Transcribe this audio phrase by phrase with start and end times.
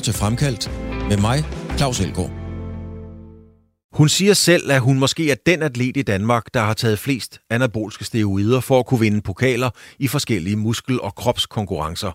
[0.00, 0.70] lytter til Fremkaldt
[1.08, 1.44] med mig,
[1.76, 2.30] Claus Elgaard.
[3.92, 7.40] Hun siger selv, at hun måske er den atlet i Danmark, der har taget flest
[7.50, 12.12] anabolske steroider for at kunne vinde pokaler i forskellige muskel- og kropskonkurrencer.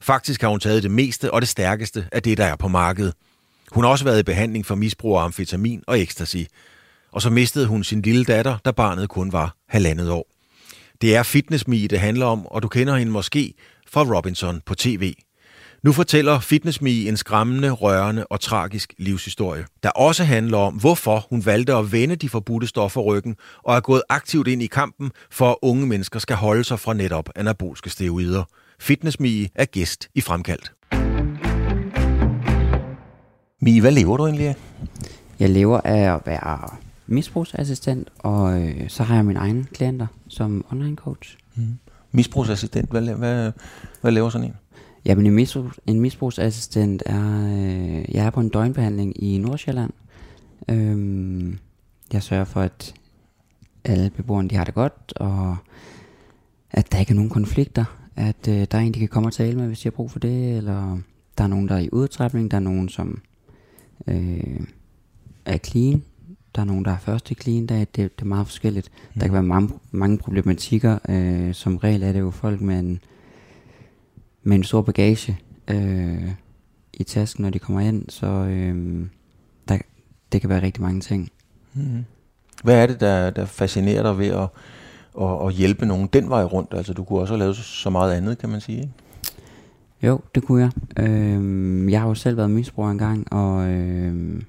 [0.00, 3.14] Faktisk har hun taget det meste og det stærkeste af det, der er på markedet.
[3.70, 6.42] Hun har også været i behandling for misbrug af amfetamin og ecstasy.
[7.12, 10.26] Og så mistede hun sin lille datter, da barnet kun var halvandet år.
[11.00, 13.54] Det er fitnessmi, det handler om, og du kender hende måske
[13.86, 15.14] fra Robinson på tv.
[15.82, 21.46] Nu fortæller Fitnessmi en skræmmende, rørende og tragisk livshistorie, der også handler om, hvorfor hun
[21.46, 25.50] valgte at vende de forbudte stoffer ryggen og er gået aktivt ind i kampen for,
[25.50, 28.44] at unge mennesker skal holde sig fra netop anabolske steroider.
[28.80, 30.72] Fitnessmi er gæst i Fremkaldt.
[33.60, 34.56] Mi, hvad lever du egentlig af?
[35.40, 36.68] Jeg lever af at være
[37.06, 41.38] misbrugsassistent, og øh, så har jeg mine egne klienter som online coach.
[41.54, 41.78] Mm.
[42.12, 43.52] Misbrugsassistent, hvad, hvad,
[44.00, 44.54] hvad laver sådan en?
[45.04, 49.90] Jamen en, misbrug, en misbrugsassistent er, øh, jeg er på en døgnbehandling i Nordsjælland.
[50.68, 51.58] Øhm,
[52.12, 52.94] jeg sørger for, at
[53.84, 55.56] alle beboerne de har det godt, og
[56.70, 57.84] at der ikke er nogen konflikter.
[58.16, 60.10] At øh, der er en, de kan komme og tale med, hvis de har brug
[60.10, 60.98] for det, eller
[61.38, 63.20] der er nogen, der er i udtrækning, der er nogen, som
[64.06, 64.60] øh,
[65.44, 66.02] er clean,
[66.54, 68.90] der er nogen, der er første clean, der er, det, det er meget forskelligt.
[69.14, 69.20] Mm.
[69.20, 70.98] Der kan være mange, mange problematikker.
[71.08, 73.00] Øh, som regel er det jo folk med en,
[74.42, 76.30] med en stor bagage øh,
[76.92, 79.06] i tasken, når de kommer ind, så øh,
[79.68, 79.78] der,
[80.32, 81.30] det kan være rigtig mange ting.
[81.74, 82.04] Mm.
[82.64, 84.48] Hvad er det, der, der fascinerer dig ved at,
[85.20, 86.74] at, at hjælpe nogen den vej rundt?
[86.74, 88.92] Altså, du kunne også have lavet så meget andet, kan man sige, ikke?
[90.02, 90.70] Jo, det kunne jeg.
[91.08, 94.42] Øh, jeg har jo selv været misbruger engang, og øh,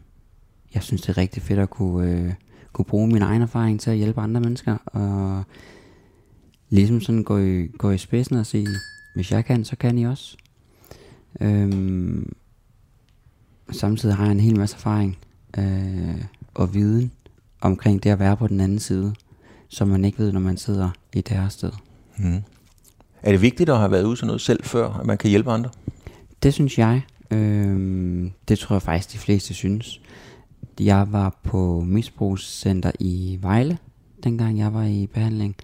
[0.74, 2.34] jeg synes, det er rigtig fedt at kunne, øh,
[2.74, 5.44] kunne bruge min egen erfaring til at hjælpe andre mennesker, og
[6.70, 8.68] ligesom sådan gå i, gå i spidsen og sige,
[9.14, 10.38] hvis jeg kan, så kan I også.
[11.42, 12.34] Øhm,
[13.72, 15.18] samtidig har jeg en hel masse erfaring
[15.58, 17.12] øh, og viden
[17.62, 19.16] omkring det at være på den anden side,
[19.68, 21.72] som man ikke ved, når man sidder i deres sted.
[22.18, 22.44] Mm.
[23.24, 25.52] Er det vigtigt at have været ude sådan noget selv før, at man kan hjælpe
[25.52, 25.70] andre?
[26.44, 27.02] Det synes jeg.
[27.32, 30.02] Øhm, det tror jeg faktisk, de fleste synes.
[30.80, 33.78] Jeg var på misbrugscenter i Vejle,
[34.24, 35.56] dengang jeg var i behandling.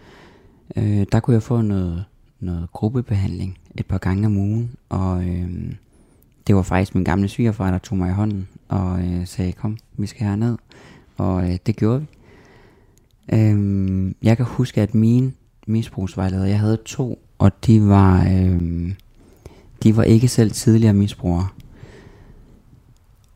[0.75, 2.05] Øh, der kunne jeg få noget
[2.39, 5.73] noget gruppebehandling et par gange om ugen, og øh,
[6.47, 9.77] det var faktisk min gamle svigerfar, der tog mig i hånden og øh, sagde, kom,
[9.97, 10.57] vi skal herned,
[11.17, 12.07] og øh, det gjorde vi.
[13.33, 15.31] Øh, jeg kan huske, at mine
[15.67, 18.91] misbrugsvejledere, jeg havde to, og de var, øh,
[19.83, 21.47] de var ikke selv tidligere misbrugere.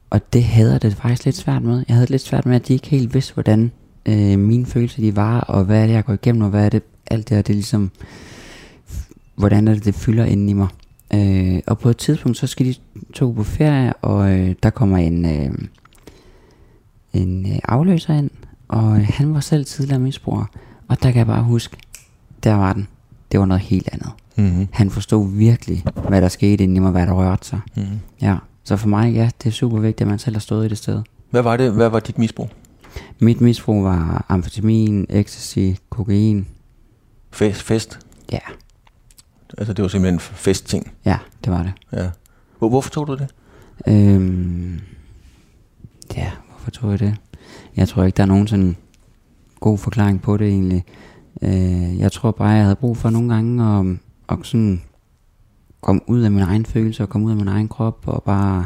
[0.10, 1.84] Og det havde det faktisk lidt svært med.
[1.88, 3.72] Jeg havde det lidt svært med, at de ikke helt vidste, hvordan
[4.06, 6.70] øh, mine følelser de var, og hvad er det, jeg går igennem, og hvad er
[6.70, 7.92] det, alt det her, det ligesom
[9.36, 10.68] hvordan er det, det fylder inden i mig.
[11.14, 12.76] Øh, og på et tidspunkt, så skal de
[13.14, 15.52] to på ferie, og øh, der kommer en, øh,
[17.14, 18.30] en øh, afløser ind,
[18.68, 20.46] og øh, han var selv tidligere misbruger.
[20.88, 21.78] Og der kan jeg bare huske,
[22.44, 22.88] der var den.
[23.32, 24.10] Det var noget helt andet.
[24.36, 24.68] Mm-hmm.
[24.72, 27.60] Han forstod virkelig, hvad der skete inden i mig, hvad der rørte sig.
[27.76, 28.00] Mm-hmm.
[28.22, 30.70] Ja, så for mig, ja, det er super vigtigt, at man selv har stået i
[30.70, 31.02] det sted.
[31.30, 31.72] Hvad var det?
[31.72, 32.50] Hvad var dit misbrug?
[33.20, 36.48] Mit misbrug var amfetamin, ecstasy, kokain.
[37.32, 37.62] Fest?
[37.62, 38.00] fest?
[38.32, 38.40] Ja.
[39.58, 40.92] Altså det var simpelthen festting?
[41.06, 41.74] Ja, det var det.
[41.92, 42.10] Ja.
[42.60, 43.28] Hvor, hvorfor tog du det?
[43.88, 44.80] Øhm,
[46.16, 47.16] ja, hvorfor tog jeg det?
[47.76, 48.76] Jeg tror ikke, der er nogen sådan
[49.60, 50.84] god forklaring på det egentlig.
[51.42, 53.98] Øh, jeg tror bare, jeg havde brug for nogle gange at,
[54.30, 54.82] at sådan
[55.82, 58.66] komme ud af min egen følelse og komme ud af min egen krop og bare,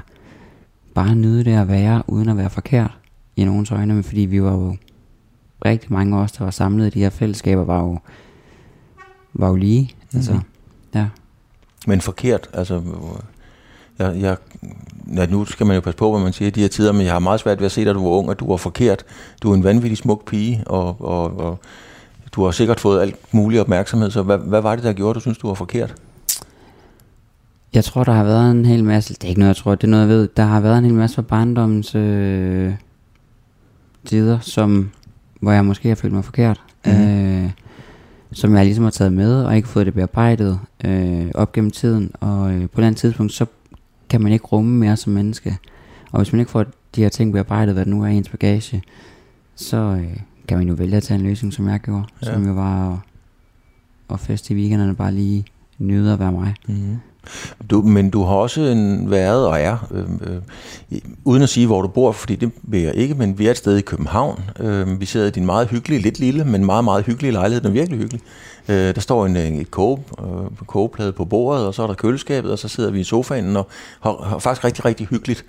[0.95, 2.97] bare nyde det at være, uden at være forkert
[3.35, 4.75] i nogens øjne, men fordi vi var jo
[5.65, 7.99] rigtig mange af os, der var samlet i de her fællesskaber, var jo,
[9.33, 9.81] var jo lige.
[9.81, 10.17] Mm-hmm.
[10.17, 10.39] Altså,
[10.97, 11.05] Ja.
[11.87, 12.81] Men forkert, altså...
[13.99, 14.37] Jeg, jeg,
[15.15, 17.01] ja, nu skal man jo passe på, hvad man siger i de her tider, men
[17.01, 19.03] jeg har meget svært ved at se dig, du var ung, og du var forkert.
[19.43, 21.59] Du er en vanvittig smuk pige, og, og, og
[22.31, 25.19] du har sikkert fået alt mulig opmærksomhed, så hvad, hvad var det, der gjorde, du
[25.19, 25.95] synes, du var forkert?
[27.73, 29.83] Jeg tror, der har været en hel masse, det er ikke noget, jeg tror, det
[29.83, 32.73] er noget, jeg ved, der har været en hel masse fra barndommens øh,
[34.05, 34.89] tider, som,
[35.41, 36.61] hvor jeg måske har følt mig forkert.
[36.85, 36.91] Mm.
[36.91, 37.51] Øh,
[38.31, 42.11] som jeg ligesom har taget med, og ikke fået det bearbejdet øh, op gennem tiden.
[42.19, 43.45] Og øh, på et eller andet tidspunkt, så
[44.09, 45.57] kan man ikke rumme mere som menneske.
[46.11, 46.65] Og hvis man ikke får
[46.95, 48.83] de her ting bearbejdet, hvad det nu er ens bagage,
[49.55, 52.03] så øh, kan man jo vælge at tage en løsning, som jeg gjorde.
[52.21, 52.33] Ja.
[52.33, 52.99] Som jo var at,
[54.13, 55.45] at feste i weekenderne, bare lige
[55.77, 56.55] nyde at være mig.
[56.67, 56.97] Mm-hmm.
[57.69, 60.05] Du, men du har også en, været og er, øh,
[60.91, 63.51] øh, uden at sige, hvor du bor, fordi det vil jeg ikke, men vi er
[63.51, 64.43] et sted i København.
[64.59, 67.61] Øh, vi sidder i din meget hyggelige, lidt lille, men meget, meget hyggelige lejlighed.
[67.61, 68.21] Den er virkelig hyggelig.
[68.69, 72.51] Øh, der står en, et koge, øh, kogeplade på bordet, og så er der køleskabet,
[72.51, 73.67] og så sidder vi i sofaen, og
[73.99, 75.45] har, har faktisk rigtig, rigtig hyggeligt.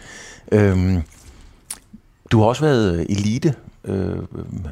[0.52, 0.98] Øh,
[2.32, 3.54] du har også været elite
[3.84, 4.16] øh,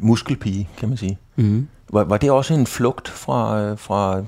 [0.01, 1.19] muskelpige, kan man sige.
[1.37, 1.69] Mm.
[1.93, 4.23] Var, var det også en flugt fra, øh, fra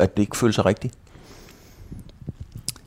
[0.00, 0.94] at det ikke følte sig rigtigt?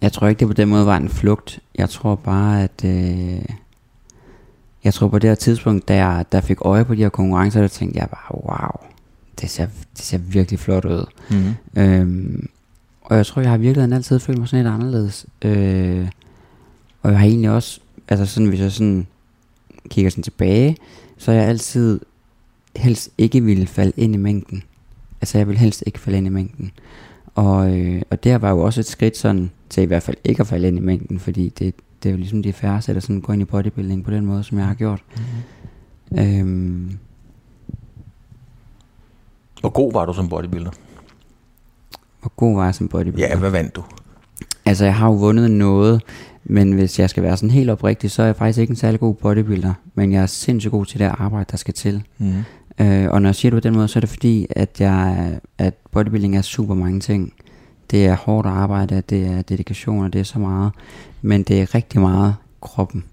[0.01, 1.59] Jeg tror ikke, det på den måde var en flugt.
[1.75, 2.85] Jeg tror bare, at...
[2.85, 3.45] Øh,
[4.83, 7.61] jeg tror på det her tidspunkt, da jeg der fik øje på de her konkurrencer,
[7.61, 8.89] der tænkte jeg bare, wow,
[9.41, 11.05] det ser, det ser virkelig flot ud.
[11.29, 11.81] Mm-hmm.
[11.83, 12.49] Øhm,
[13.01, 15.25] og jeg tror, jeg har virkelig altid følt mig sådan lidt anderledes.
[15.41, 16.07] Øh,
[17.01, 19.07] og jeg har egentlig også, altså sådan, hvis jeg sådan
[19.89, 20.77] kigger sådan tilbage,
[21.17, 21.99] så har jeg altid
[22.75, 24.63] helst ikke ville falde ind i mængden.
[25.21, 26.71] Altså jeg vil helst ikke falde ind i mængden.
[27.35, 30.41] Og, øh, og det var jo også et skridt sådan, til i hvert fald ikke
[30.41, 33.21] at falde ind i mængden, fordi det, det er jo ligesom de færreste, der sådan
[33.21, 35.03] går ind i bodybuilding på den måde, som jeg har gjort.
[36.11, 36.19] Mm-hmm.
[36.39, 36.97] Øhm,
[39.61, 40.71] Hvor god var du som bodybuilder?
[42.19, 43.27] hvor god var jeg som bodybuilder?
[43.29, 43.83] Ja, hvad vandt du?
[44.65, 46.01] Altså, jeg har jo vundet noget,
[46.43, 48.99] men hvis jeg skal være sådan helt oprigtig, så er jeg faktisk ikke en særlig
[48.99, 52.03] god bodybuilder, men jeg er sindssygt god til det arbejde, der skal til.
[52.17, 52.33] Mm.
[52.79, 55.39] Øh, og når jeg siger det på den måde, så er det fordi, at, jeg,
[55.57, 57.33] at bodybuilding er super mange ting.
[57.91, 60.71] Det er hårdt arbejde, det er dedikation, og det er så meget.
[61.21, 63.03] Men det er rigtig meget kroppen.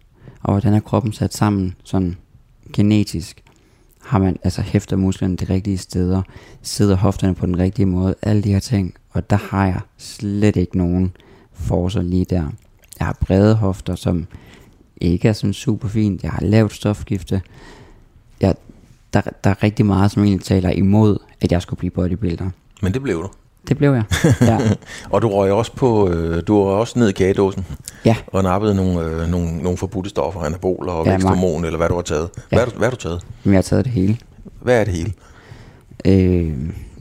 [0.43, 2.17] Og hvordan er kroppen sat sammen, sådan
[2.73, 3.43] genetisk?
[4.03, 6.23] Har man altså hæfter musklerne de rigtige steder?
[6.63, 8.15] Sidder hofterne på den rigtige måde?
[8.23, 8.95] Alle de her ting.
[9.11, 11.13] Og der har jeg slet ikke nogen
[11.53, 12.49] forser lige der.
[12.99, 14.27] Jeg har brede hofter, som
[14.97, 16.23] ikke er sådan super fint.
[16.23, 17.43] Jeg har lavt stofskifte.
[18.41, 18.55] Jeg,
[19.13, 22.51] der, der er rigtig meget, som egentlig taler imod, at jeg skulle blive bodybuilder.
[22.83, 23.29] Men det blev du.
[23.69, 24.05] Det blev jeg.
[24.41, 24.59] Ja.
[25.13, 27.67] Og du røg også på, øh, du røg også ned i kagedåsen
[28.05, 28.17] ja.
[28.27, 31.89] og nappede nogle, øh, nogle, nogle forbudte stoffer, anaboler og Ja, ja, væksthormon, eller hvad
[31.89, 32.29] du har taget.
[32.53, 32.57] Ja.
[32.57, 33.27] Hvad, hvad har du taget?
[33.45, 34.19] Men jeg har taget det hele.
[34.63, 35.13] Hvad er det hele?
[36.05, 36.53] Øh,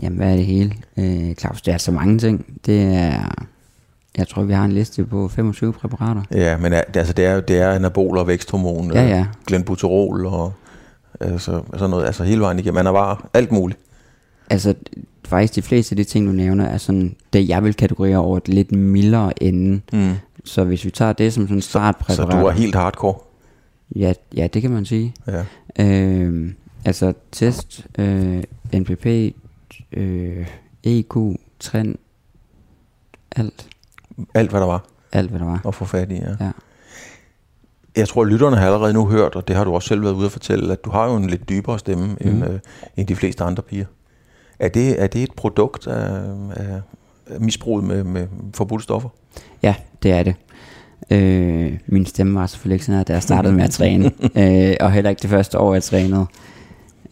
[0.01, 0.74] jamen, hvad er det hele?
[0.98, 2.45] Øh, Claus, det er så mange ting.
[2.65, 3.45] Det er...
[4.18, 6.21] Jeg tror, vi har en liste på 25 præparater.
[6.31, 9.19] Ja, men det, altså, det, er, det er anaboler og væksthormon, Ja, ja.
[9.19, 10.54] Øh, glenbuterol og
[11.19, 12.74] altså, sådan noget, altså hele vejen igennem.
[12.75, 13.80] Man er bare alt muligt.
[14.49, 14.73] Altså,
[15.25, 18.38] faktisk de fleste af de ting, du nævner, er sådan, det jeg vil kategorere over
[18.38, 19.81] et lidt mildere ende.
[19.94, 20.13] Mm.
[20.45, 22.41] Så hvis vi tager det som sådan Så startpræparat...
[22.41, 23.15] du er helt hardcore.
[23.95, 25.13] Ja, ja, det kan man sige.
[25.27, 25.44] Ja.
[25.85, 26.51] Øh,
[26.85, 29.05] altså test, øh, NPP,
[29.91, 30.47] øh,
[30.83, 31.15] EQ,
[31.59, 31.97] træn,
[33.35, 33.67] alt,
[34.33, 35.61] Alt, hvad der var alt hvad der var.
[35.67, 36.15] at få fat i.
[36.15, 36.35] Ja.
[36.39, 36.51] Ja.
[37.95, 40.13] Jeg tror, at lytterne har allerede nu hørt, og det har du også selv været
[40.13, 42.27] ude at fortælle, at du har jo en lidt dybere stemme mm.
[42.27, 42.59] end, øh,
[42.97, 43.85] end de fleste andre piger.
[44.59, 46.21] Er det, er det et produkt af,
[46.56, 46.81] af,
[47.39, 49.09] misbruget med, med forbudte stoffer?
[49.63, 50.36] Ja, det er det.
[51.12, 54.12] Øh, min stemme var selvfølgelig ikke sådan her, da jeg startede med at træne.
[54.71, 56.25] øh, og heller ikke det første år, jeg trænede.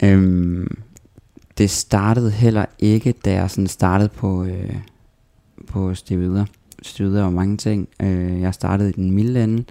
[0.04, 0.68] Øh,
[1.58, 4.76] det startede heller ikke, da jeg sådan startede på, øh,
[5.68, 6.46] på steroider.
[6.82, 7.88] Steroider var mange ting.
[8.02, 9.64] Øh, jeg startede i den milde ende,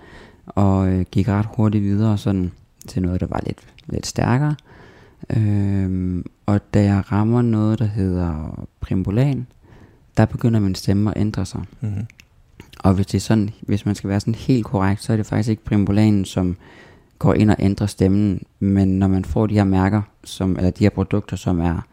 [0.47, 2.53] og øh, gik ret hurtigt videre sådan,
[2.89, 4.55] til noget, der var lidt, lidt stærkere.
[5.37, 9.47] Øh, og da jeg rammer noget, der hedder Primbolan,
[10.17, 11.65] der begynder min stemme at ændre sig.
[11.81, 12.07] Mm-hmm.
[12.79, 15.27] Og hvis, det er sådan, hvis man skal være sådan helt korrekt, så er det
[15.27, 16.57] faktisk ikke primbolanen, som
[17.19, 18.43] går ind og ændrer stemmen.
[18.59, 21.87] Men når man får de her mærker, som, eller de her produkter, som er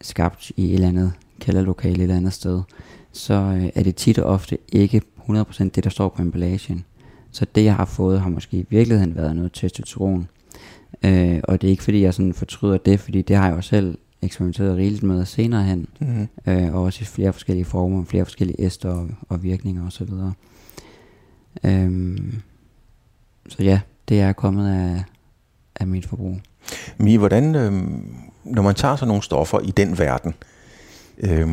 [0.00, 2.62] skabt i et eller andet kælderlokale et eller andet sted,
[3.12, 6.84] så øh, er det tit og ofte ikke 100% det, der står på emballagen.
[7.30, 10.28] Så det, jeg har fået, har måske i virkeligheden været noget testosteron.
[11.04, 13.60] Øh, og det er ikke, fordi jeg sådan fortryder det, fordi det har jeg jo
[13.60, 16.28] selv eksperimenteret rigeligt med senere hen Mm-hmm.
[16.46, 20.08] øh, og også i flere forskellige former, flere forskellige æster og, og virkninger osv.
[21.64, 22.34] Øhm,
[23.48, 25.04] så ja, det er kommet af,
[25.80, 26.36] af mit forbrug.
[26.98, 27.72] Mi, hvordan, øh,
[28.44, 30.34] når man tager sådan nogle stoffer i den verden,
[31.18, 31.48] øh,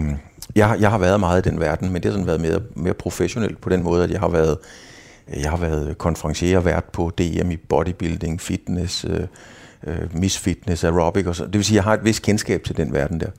[0.55, 2.93] jeg, jeg har været meget i den verden, men det har sådan været mere, mere
[2.93, 4.57] professionelt på den måde, at jeg har været,
[5.33, 9.27] jeg har været konferencier vært på DM i bodybuilding, fitness, øh,
[9.87, 11.45] øh Miss Fitness, aerobic og så.
[11.45, 13.29] Det vil sige, jeg har et vist kendskab til den verden der.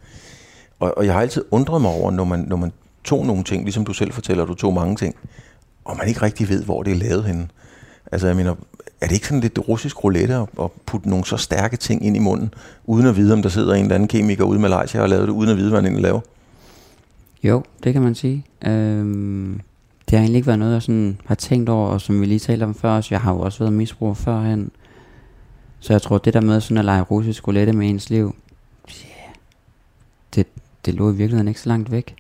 [0.79, 2.73] Og, og jeg har altid undret mig over, når man, når man
[3.05, 5.15] tog nogle ting, ligesom du selv fortæller, du tog mange ting,
[5.85, 7.49] og man ikke rigtig ved, hvor det er lavet henne.
[8.13, 8.55] Altså jeg mener,
[9.01, 12.17] er det ikke sådan lidt russisk roulette at, at putte nogle så stærke ting ind
[12.17, 15.01] i munden, uden at vide, om der sidder en eller anden kemiker ude i Malaysia
[15.01, 16.21] og lavet det, uden at vide, hvad han egentlig laver?
[17.43, 18.47] Jo, det kan man sige.
[18.67, 19.61] Øhm,
[20.11, 22.39] det har egentlig ikke været noget, jeg sådan har tænkt over, og som vi lige
[22.39, 24.71] talte om før, så jeg har jo også været misbruger førhen.
[25.81, 28.35] Så jeg tror, det der med sådan at lege russisk roulette med ens liv,
[28.91, 29.35] yeah,
[30.35, 30.47] det,
[30.85, 32.15] det lå i virkeligheden ikke så langt væk.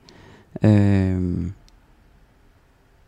[0.62, 1.52] Øhm,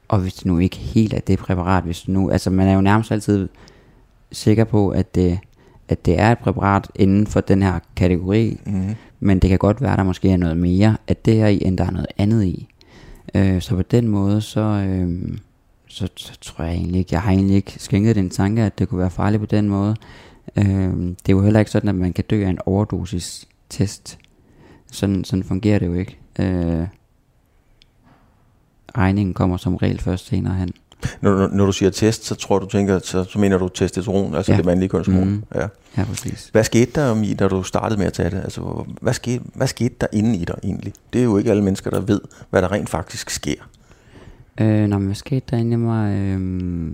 [0.08, 2.74] Og hvis det nu ikke helt er det præparat, hvis det nu, altså man er
[2.74, 3.48] jo nærmest altid
[4.32, 5.38] sikker på, at det,
[5.88, 8.94] at det er et præparat inden for den her kategori, Mm.
[9.20, 11.62] men det kan godt være, at der måske er noget mere af det her i,
[11.64, 12.68] end der er noget andet i.
[13.34, 15.38] Øh, så på den måde, så, øh,
[15.88, 18.88] så, så tror jeg egentlig ikke, jeg har egentlig ikke skænket den tanke, at det
[18.88, 19.96] kunne være farligt på den måde.
[20.56, 20.64] Øh,
[20.98, 24.18] det er jo heller ikke sådan, at man kan dø af en overdosis test.
[24.92, 26.18] Sådan, sådan fungerer det jo ikke.
[26.38, 26.86] Øh,
[28.96, 30.72] regningen kommer som regel først senere hen.
[31.20, 34.34] Når, når, når du siger test, så tror du tænker, så, så mener du testosteron,
[34.34, 34.56] altså Ja.
[34.58, 35.28] det mandlige kønshormon.
[35.28, 35.44] Mhm.
[35.54, 35.66] Ja.
[35.96, 36.48] Ja, præcis.
[36.52, 38.36] Hvad skete der om i, da du startede med at tage det?
[38.36, 40.92] Altså, hvad skete, hvad skete der inde i dig egentlig?
[41.12, 43.54] Det er jo ikke alle mennesker, der ved, hvad der rent faktisk sker.
[44.60, 46.14] Øh, nå, men hvad skete der inde i mig?
[46.18, 46.92] Øh,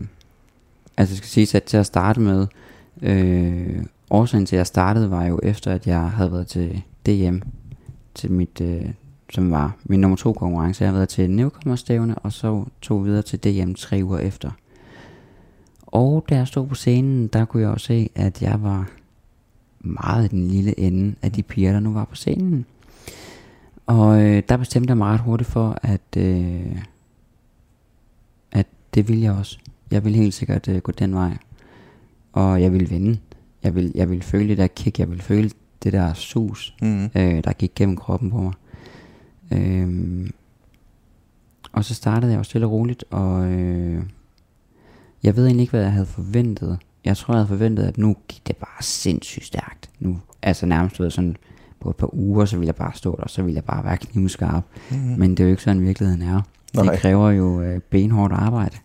[0.96, 2.46] altså, jeg skal sige, at til at starte med,
[3.02, 7.36] øh, årsagen til, at jeg startede, var jo efter, at jeg havde været til DM,
[8.14, 8.82] til mit, øh,
[9.34, 10.82] som var min nummer to konkurrence.
[10.82, 14.50] Jeg havde været til Newcomer-stævne, og så tog videre til DM tre uger efter.
[15.86, 18.90] Og da jeg stod på scenen, der kunne jeg også se, at jeg var
[19.80, 22.66] meget i den lille ende af de piger, der nu var på scenen.
[23.86, 26.76] Og øh, der bestemte jeg mig ret hurtigt for, at, øh,
[28.52, 29.58] at det ville jeg også.
[29.90, 31.36] Jeg ville helt sikkert øh, gå den vej.
[32.32, 33.18] Og jeg ville vinde.
[33.62, 35.50] Jeg ville, jeg ville føle det der kick, jeg ville føle
[35.82, 37.04] det der sus, Mm.
[37.04, 38.52] øh, der gik gennem kroppen på mig.
[39.52, 40.30] Øhm,
[41.72, 44.02] og så startede jeg jo stille og roligt, og øh,
[45.22, 46.78] jeg ved egentlig ikke, hvad jeg havde forventet.
[47.04, 49.90] Jeg tror, jeg havde forventet, at nu gik det bare sindssygt stærkt.
[50.00, 51.36] Nu, altså nærmest ved sådan
[51.80, 53.96] på et par uger, så ville jeg bare stå der, så ville jeg bare være
[53.96, 54.64] knivskarp.
[54.90, 55.18] Mm-hmm.
[55.18, 56.40] Men det er jo ikke sådan, virkeligheden er.
[56.74, 56.92] Nej.
[56.92, 58.76] Det kræver jo øh, benhårdt arbejde.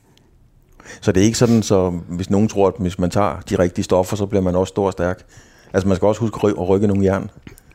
[1.01, 3.83] Så det er ikke sådan, så hvis nogen tror, at hvis man tager de rigtige
[3.83, 5.25] stoffer, så bliver man også stor og stærk.
[5.73, 7.29] Altså man skal også huske at ry- at rykke nogle jern.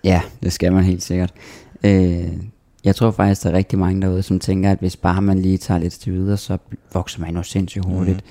[0.05, 1.33] Ja, det skal man helt sikkert.
[1.85, 2.29] Øh,
[2.85, 5.59] jeg tror faktisk, der er rigtig mange derude, som tænker, at hvis bare man lige
[5.59, 6.59] tager lidt til videre, så
[6.93, 8.25] vokser man jo sindssygt hurtigt.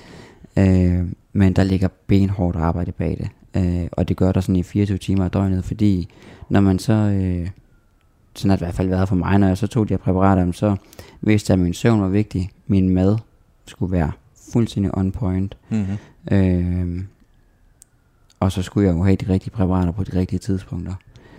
[0.56, 0.62] Mm.
[0.62, 3.28] Øh, men der ligger benhårdt arbejde bag det.
[3.62, 6.08] Øh, og det gør der sådan i 24 timer i døgnet, fordi
[6.48, 7.48] når man så, øh,
[8.34, 9.98] sådan har det i hvert fald været for mig, når jeg så tog de her
[9.98, 10.76] præparater, så
[11.20, 12.50] vidste jeg, at min søvn var vigtig.
[12.66, 13.18] Min mad
[13.66, 14.12] skulle være
[14.52, 15.56] fuldstændig on point.
[15.70, 16.36] Mm-hmm.
[16.36, 17.04] Øh,
[18.40, 20.94] og så skulle jeg jo have de rigtige præparater på de rigtige tidspunkter.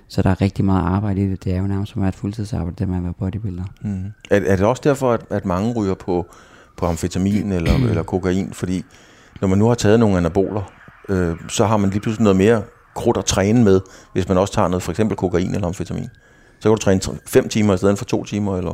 [0.07, 1.43] Så der er rigtig meget arbejde i det.
[1.43, 3.63] Det er jo nærmest som at et fuldtidsarbejde, det med at være bodybuilder.
[3.81, 4.05] Mm.
[4.31, 6.25] Er, er det også derfor, at, at mange ryger på,
[6.77, 8.53] på amfetamin eller, eller kokain?
[8.53, 8.83] Fordi
[9.41, 10.71] når man nu har taget nogle anaboler,
[11.09, 12.61] øh, så har man lige pludselig noget mere
[12.95, 13.81] krudt at træne med,
[14.13, 16.09] hvis man også tager noget, for eksempel kokain eller amfetamin.
[16.59, 18.73] Så kan du træne 5 timer i stedet for 2 timer, eller?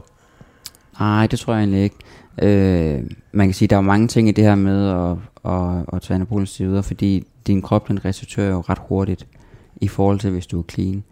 [1.00, 1.96] Nej, det tror jeg egentlig ikke.
[2.42, 5.18] Øh, man kan sige, at der er mange ting i det her med at,
[5.52, 9.28] at, at tage anabolen videre, fordi din krop den restituerer jo ret hurtigt
[9.76, 11.04] i forhold til, hvis du er clean.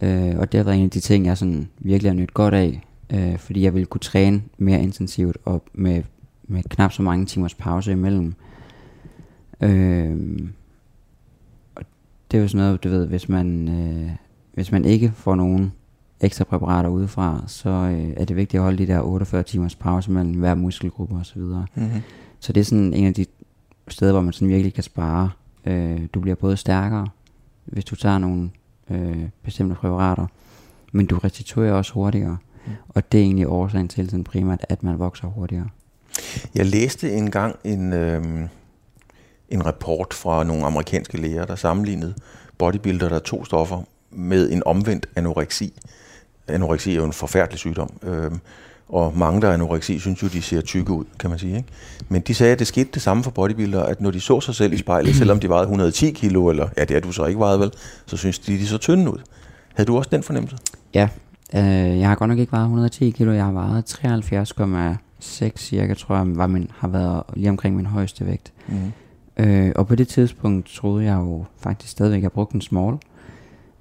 [0.00, 2.54] Øh, og det har været en af de ting, jeg sådan virkelig har nyt godt
[2.54, 6.02] af, øh, fordi jeg ville kunne træne mere intensivt og med,
[6.44, 8.34] med knap så mange timers pause imellem.
[9.60, 10.16] Øh,
[11.74, 11.82] og
[12.30, 14.10] det er jo sådan noget, du ved, hvis man, øh,
[14.54, 15.72] hvis man ikke får nogen
[16.20, 20.10] ekstra præparater udefra, så øh, er det vigtigt at holde de der 48 timers pause
[20.10, 21.40] mellem hver muskelgruppe osv.
[21.40, 22.02] Mm-hmm.
[22.40, 23.26] Så det er sådan en af de
[23.88, 25.30] steder, hvor man sådan virkelig kan spare.
[25.66, 27.08] Øh, du bliver både stærkere,
[27.64, 28.50] hvis du tager nogle
[28.90, 30.26] øh, bestemte præparater,
[30.92, 32.36] men du restituerer også hurtigere.
[32.66, 32.72] Mm.
[32.88, 35.68] Og det er egentlig årsagen til sådan primært, at man vokser hurtigere.
[36.54, 38.48] Jeg læste engang en, øh,
[39.48, 42.14] en rapport fra nogle amerikanske læger, der sammenlignede
[42.58, 45.78] bodybuilder, der tog stoffer, med en omvendt anoreksi.
[46.48, 48.30] Anoreksi er jo en forfærdelig sygdom, øh,
[48.88, 51.56] og mange, der er anoreksi, synes jo, de ser tykke ud, kan man sige.
[51.56, 51.68] Ikke?
[52.08, 54.54] Men de sagde, at det skete det samme for bodybuilder, at når de så sig
[54.54, 57.40] selv i spejlet, selvom de vejede 110 kilo, eller ja, det er du så ikke
[57.40, 57.72] vejet vel,
[58.06, 59.18] så synes de, de så tynde ud.
[59.74, 60.56] Havde du også den fornemmelse?
[60.94, 61.08] Ja,
[61.54, 63.84] øh, jeg har godt nok ikke vejet 110 kilo, jeg har vejet
[65.20, 68.52] 73,6 cirka, tror jeg, var min, har været lige omkring min højeste vægt.
[68.68, 68.92] Mm.
[69.36, 72.96] Øh, og på det tidspunkt troede jeg jo faktisk stadigvæk, at jeg brugte en small.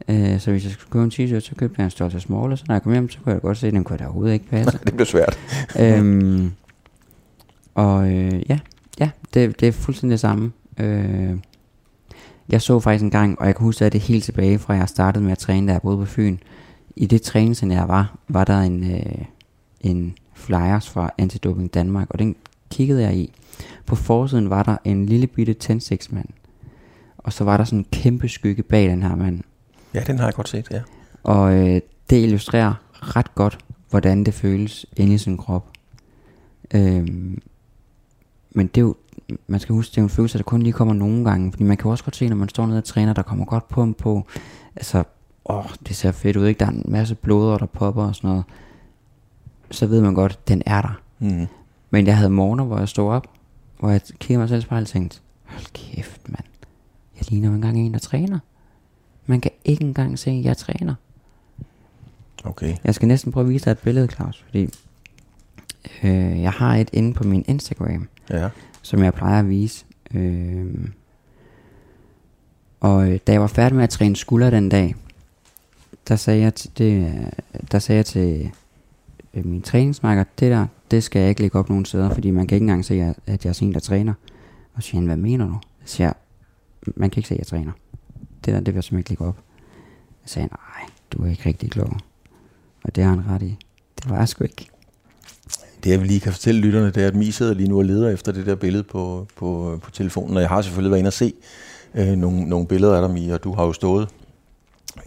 [0.07, 2.57] Øh, så hvis jeg skulle købe en t-shirt, så købte jeg en størrelse small, og
[2.57, 4.05] så når jeg kom hjem, så kunne jeg godt se, at den kunne jeg da
[4.05, 4.79] overhovedet ikke passe.
[4.83, 5.39] Det blev svært.
[5.79, 6.51] øhm,
[7.75, 8.59] og øh, ja,
[8.99, 10.51] ja det, det er fuldstændig det samme.
[10.79, 11.37] Øh,
[12.49, 14.89] jeg så faktisk en gang, og jeg kan huske, at det helt tilbage fra jeg
[14.89, 16.37] startede med at træne, da jeg boede på Fyn.
[16.95, 19.25] I det træningscenter, jeg var, var der en, øh,
[19.81, 22.35] en flyers fra Antidoping Danmark, og den
[22.71, 23.33] kiggede jeg i.
[23.85, 26.27] På forsiden var der en lille bitte tændstiksmand,
[27.17, 29.41] og så var der sådan en kæmpe skygge bag den her mand.
[29.95, 30.81] Ja, den har jeg godt set, ja.
[31.23, 33.57] Og øh, det illustrerer ret godt,
[33.89, 35.69] hvordan det føles inde i sin krop.
[36.73, 37.41] Øhm,
[38.51, 38.95] men det er jo,
[39.47, 41.51] man skal huske, det er en følelse, der kun lige kommer nogle gange.
[41.51, 43.45] Fordi man kan jo også godt se, når man står nede og træner, der kommer
[43.45, 44.25] godt pump på.
[44.75, 45.03] Altså,
[45.45, 46.59] åh, det ser fedt ud, ikke?
[46.59, 48.43] Der er en masse blodår, der popper og sådan noget.
[49.71, 51.01] Så ved man godt, den er der.
[51.19, 51.47] Mm.
[51.89, 53.27] Men jeg havde morgener, hvor jeg stod op,
[53.79, 56.45] hvor jeg kiggede mig selv i spejlet og tænkte, hold kæft mand,
[57.17, 58.39] jeg ligner jo engang en, der træner.
[59.25, 60.95] Man kan ikke engang se, at jeg træner.
[62.43, 62.75] Okay.
[62.83, 64.69] Jeg skal næsten prøve at vise dig et billede, Claus, fordi
[66.03, 68.49] øh, jeg har et inde på min Instagram, Ja.
[68.81, 69.85] som jeg plejer at vise.
[70.13, 70.87] Øh,
[72.79, 74.95] og øh, da jeg var færdig med at træne skulder den dag,
[76.07, 77.25] der sagde jeg til, det, øh,
[77.71, 78.51] der sagde jeg til
[79.33, 82.47] øh, min træningsmarker, det der, det skal jeg ikke lægge op nogen steder, fordi man
[82.47, 84.13] kan ikke engang se, at, at jeg er sådan en, der træner.
[84.73, 85.57] Og så siger han, hvad mener du?
[85.85, 86.13] Så siger jeg,
[86.95, 87.71] man kan ikke se, at jeg træner.
[88.45, 89.37] Det der, det vil jeg simpelthen ikke lægge op.
[90.23, 91.97] Jeg sagde nej, du er ikke rigtig klog.
[92.83, 93.57] Og det har han ret i.
[94.01, 94.67] Det var jeg sgu ikke.
[95.83, 98.09] Det jeg lige kan fortælle lytterne, det er, at Mi sidder lige nu og leder
[98.09, 100.35] efter det der billede på, på, på telefonen.
[100.35, 101.33] Og jeg har selvfølgelig været inde og se
[101.93, 104.09] øh, nogle, nogle billeder af dig, Mi, og du har jo stået.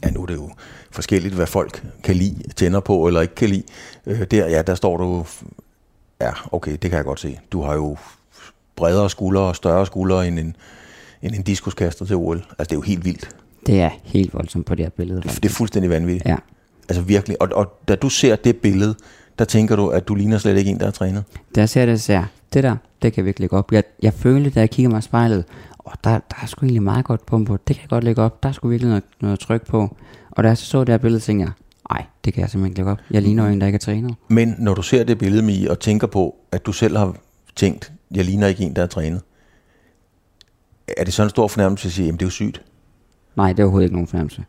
[0.04, 0.50] Ja, nu er det jo
[0.90, 3.62] forskelligt, hvad folk kan lide, tænder på eller ikke kan lide.
[4.06, 5.26] Øh, der, ja, der står du...
[6.20, 7.38] Ja, okay, det kan jeg godt se.
[7.52, 7.96] Du har jo
[8.76, 10.56] bredere skuldre og større skuldre end en,
[11.22, 12.36] end en diskuskaster til OL.
[12.36, 13.36] Altså, det er jo helt vildt.
[13.66, 15.16] Det er helt voldsomt på det her billede.
[15.16, 15.42] Det, faktisk.
[15.42, 16.26] det er fuldstændig vanvittigt.
[16.26, 16.36] Ja.
[16.88, 17.42] Altså virkelig.
[17.42, 18.94] Og, og da du ser det billede,
[19.38, 21.24] der tænker du, at du ligner slet ikke en, der er trænet.
[21.56, 23.72] Jeg ser det, så det der, det kan jeg virkelig op.
[23.72, 25.44] Jeg, jeg følte, da jeg kigger mig i spejlet,
[25.78, 27.56] og der, der er sgu egentlig meget godt pump på.
[27.68, 28.42] Det kan jeg godt lægge op.
[28.42, 29.96] Der er sgu virkelig noget, noget tryk på.
[30.30, 31.52] Og da jeg så så det her billede, tænkte jeg,
[31.90, 32.98] nej, det kan jeg simpelthen ikke lægge op.
[33.10, 34.14] Jeg ligner jo en, der ikke er trænet.
[34.28, 37.16] Men når du ser det billede, Mi, og tænker på, at du selv har
[37.56, 39.22] tænkt, jeg ligner ikke en, der er trænet,
[40.96, 42.62] er det sådan en stor fornærmelse at sige, jamen det er jo sygt?
[43.36, 44.44] Nej, det er overhovedet ikke nogen fornemmelse.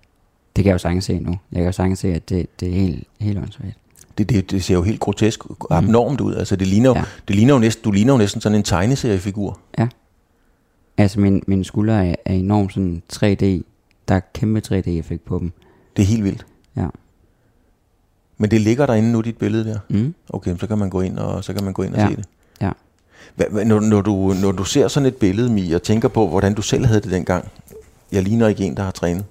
[0.55, 1.31] Det kan jeg jo sagtens se nu.
[1.51, 3.73] Jeg kan jo sagtens se, at det, det er helt, helt åndssvagt.
[4.17, 6.35] Det, det, det ser jo helt grotesk, abnormt ud.
[6.35, 7.03] Altså det ligner, jo, Ja.
[7.27, 9.59] det ligner jo næsten, du ligner jo næsten sådan en tegneseriefigur.
[9.77, 9.87] Ja.
[10.97, 13.45] Altså, min, min skulder er, er enormt sådan 3D.
[14.07, 15.51] Der er kæmpe 3D-effekt på dem.
[15.95, 16.45] Det er helt vildt.
[16.75, 16.87] Ja.
[18.37, 19.79] Men det ligger derinde nu, dit billede der.
[19.89, 20.13] Mm.
[20.29, 22.09] Okay, så kan man gå ind og, så kan man gå ind og Ja.
[22.09, 22.25] se det.
[23.37, 26.61] Når, når, du, når du ser sådan et billede, Mi, og tænker på, hvordan du
[26.61, 27.47] selv havde det dengang,
[28.11, 29.25] jeg ligner ikke en, der har trænet.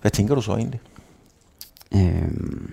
[0.00, 0.80] Hvad tænker du så egentlig?
[1.94, 2.70] Øhm.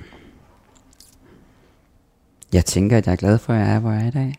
[2.53, 4.35] Jeg tænker, at jeg er glad for, at jeg er, hvor jeg er i dag.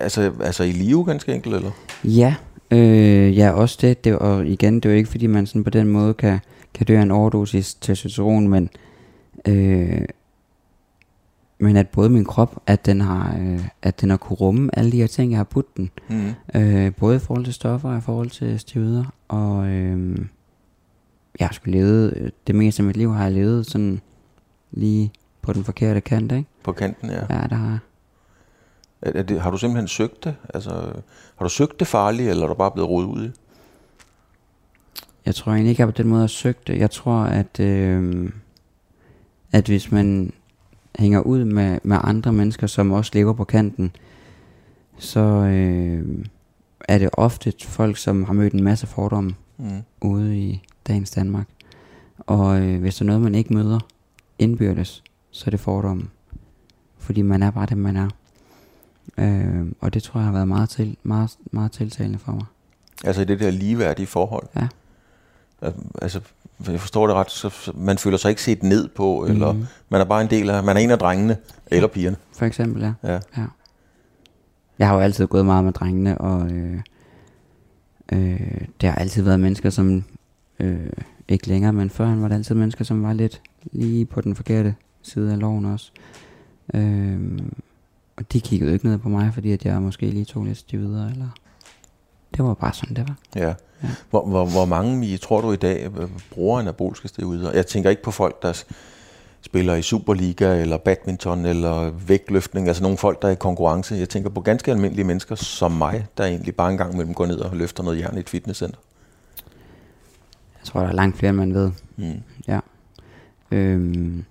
[0.00, 1.70] Altså, altså i live ganske enkelt, eller?
[2.04, 2.34] Ja,
[2.70, 4.18] øh, ja, også det, det.
[4.18, 6.38] Og igen, det er jo ikke, fordi man sådan på den måde kan,
[6.74, 8.70] kan dø af en overdosis testosteron, men,
[9.48, 10.02] øh,
[11.58, 14.92] men at både min krop, at den har, øh, at den har kunne rumme alle
[14.92, 15.90] de her ting, jeg har puttet den.
[16.08, 16.60] Mm.
[16.60, 19.04] Øh, både i forhold til stoffer og i forhold til steroider.
[19.28, 20.18] Og øh,
[21.38, 24.00] jeg har sgu levet, det meste af mit liv har jeg levet sådan
[24.70, 26.48] lige på den forkerte kant, ikke?
[26.62, 27.20] På kanten, ja.
[27.30, 27.78] Ja, der har jeg.
[29.02, 30.34] Er, er det, har du simpelthen søgt det?
[30.54, 30.70] Altså,
[31.36, 33.30] har du søgt det farlige, eller er du bare blevet rodet ud i?
[35.26, 36.78] Jeg tror egentlig ikke, jeg på den måde har søgt det.
[36.78, 38.32] Jeg tror, at, øh,
[39.52, 40.32] at hvis man
[40.98, 43.96] hænger ud med, med andre mennesker, som også lever på kanten,
[44.98, 46.24] så øh,
[46.88, 49.82] er det ofte folk, som har mødt en masse fordomme Mm.
[50.00, 51.46] ude i dagens Danmark.
[52.18, 53.78] Og øh, hvis der er noget, man ikke møder
[54.38, 56.04] indbyrdes, så er det fordomme.
[56.98, 58.08] Fordi man er bare det, man er.
[59.18, 62.44] Øh, og det tror jeg har været meget, til, meget, meget tiltalende for mig.
[63.04, 64.46] Altså i det der ligeværdige forhold?
[64.56, 64.68] Ja.
[65.62, 66.20] Al- Altså,
[66.68, 69.32] jeg forstår det ret, så, man føler sig ikke set ned på, mm.
[69.32, 69.66] eller Mhm.
[69.88, 72.16] man er bare en del af, man er en af drengene, eller pigerne.
[72.32, 72.92] For eksempel, ja.
[73.12, 73.20] Ja.
[73.36, 73.44] ja.
[74.78, 76.80] Jeg har jo altid gået meget med drengene, og øh,
[78.12, 80.04] øh, det har altid været mennesker, som
[80.60, 80.78] øh,
[81.28, 83.40] ikke længere, men førhen var det altid mennesker, som var lidt
[83.72, 85.90] lige på den forkerte side af loven også.
[86.74, 87.20] Øh,
[88.16, 90.72] og de kiggede jo ikke ned på mig, fordi at jeg måske lige tog lidt
[90.72, 91.28] videre, eller...
[92.36, 93.16] Det var bare sådan, det var.
[93.36, 93.54] Ja.
[93.82, 93.88] Ja.
[94.10, 97.52] Hvor, hvor, hvor mange, tror du i dag, øh, bruger anabolske steroider?
[97.52, 98.64] Jeg tænker ikke på folk, der
[99.40, 103.94] spiller i Superliga, eller badminton, eller vægtløftning, altså nogle folk, der er i konkurrence.
[103.94, 107.26] Jeg tænker på ganske almindelige mennesker som mig, der egentlig bare en gang imellem går
[107.26, 108.78] ned og løfter noget jern i et fitnesscenter.
[110.58, 111.70] Jeg tror, der er langt flere, end man ved.
[111.96, 112.22] Mm.
[112.48, 112.60] Ja.
[113.50, 114.24] Øhm,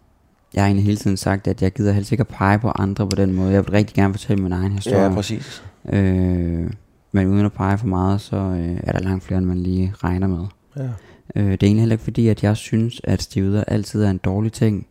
[0.54, 3.10] jeg har egentlig hele tiden sagt, at jeg gider helst ikke at pege på andre
[3.10, 3.52] på den måde.
[3.52, 5.04] Jeg vil rigtig gerne fortælle min egen historie.
[5.04, 5.64] Ja, præcis.
[5.90, 6.70] Øh,
[7.16, 9.94] men uden at pege for meget, så øh, er der langt flere, end man lige
[10.04, 10.46] regner med.
[10.78, 10.90] Ja.
[11.36, 14.18] Øh, det er egentlig heller ikke fordi, at jeg synes, at stivider altid er en
[14.18, 14.88] dårlig ting.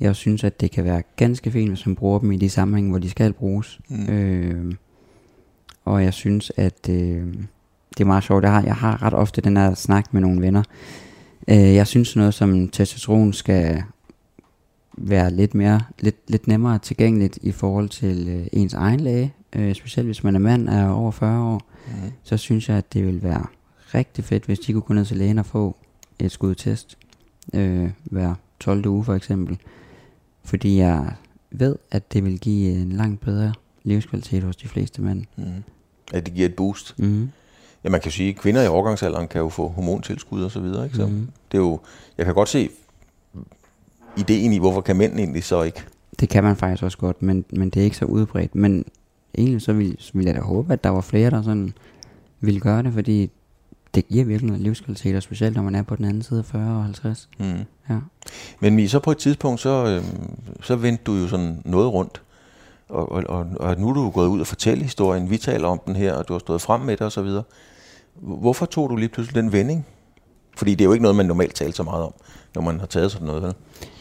[0.00, 2.90] Jeg synes, at det kan være ganske fint, hvis man bruger dem i de sammenhænge,
[2.90, 3.80] hvor de skal bruges.
[3.88, 4.08] Mm.
[4.08, 4.74] Øh,
[5.84, 7.26] og jeg synes, at øh,
[7.90, 8.44] det er meget sjovt.
[8.44, 10.62] Jeg har, jeg har ret ofte den her snak med nogle venner.
[11.48, 13.82] Øh, jeg synes noget som testosteron skal
[14.98, 19.32] være lidt mere, lidt, lidt nemmere tilgængeligt i forhold til øh, ens egen læge.
[19.54, 21.92] Øh, specielt hvis man er mand er over 40 år, Mm.
[22.22, 23.46] så synes jeg, at det vil være
[23.94, 25.76] rigtig fedt, hvis de kunne gå ned til lægen og få
[26.18, 26.98] et skud test
[27.54, 28.86] øh, hver 12.
[28.86, 29.58] uge for eksempel.
[30.44, 31.12] Fordi jeg
[31.50, 35.24] ved, at det vil give en langt bedre livskvalitet hos de fleste mænd.
[35.36, 35.44] Mm.
[36.12, 36.94] At det giver et boost.
[36.98, 37.30] Mm.
[37.84, 40.84] Ja, man kan sige, at kvinder i overgangsalderen kan jo få hormontilskud og så videre.
[40.84, 40.96] Ikke?
[40.96, 41.28] Så Mhm.
[41.52, 41.80] det er jo,
[42.18, 42.68] jeg kan godt se
[44.16, 45.82] ideen i, hvorfor kan mænd egentlig så ikke?
[46.20, 48.54] Det kan man faktisk også godt, men, men det er ikke så udbredt.
[48.54, 48.84] Men
[49.38, 51.72] egentlig så vil, så vil jeg da håbe, at der var flere, der sådan
[52.40, 53.30] ville gøre det, fordi
[53.94, 56.44] det giver virkelig noget livskvalitet, og specielt når man er på den anden side af
[56.44, 57.28] 40 og 50.
[57.38, 57.44] Mm.
[57.90, 57.98] Ja.
[58.60, 60.04] Men Mi, så på et tidspunkt, så, øh,
[60.62, 62.22] så vendte du jo sådan noget rundt.
[62.88, 65.30] Og, og, og, og nu er du gået ud og fortælle historien.
[65.30, 67.42] Vi taler om den her, og du har stået frem med det og så videre.
[68.14, 69.86] Hvorfor tog du lige pludselig den vending?
[70.56, 72.14] Fordi det er jo ikke noget, man normalt taler så meget om,
[72.54, 73.42] når man har taget sådan noget.
[73.42, 73.54] Vel?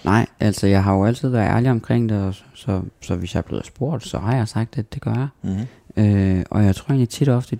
[0.06, 3.39] Nej, altså jeg har jo altid været ærlig omkring det, og så, så hvis jeg
[3.39, 5.28] er blevet spurgt, så har jeg sagt, at det gør jeg.
[5.42, 6.04] Mm-hmm.
[6.04, 7.60] Øh, og jeg tror egentlig tit og ofte,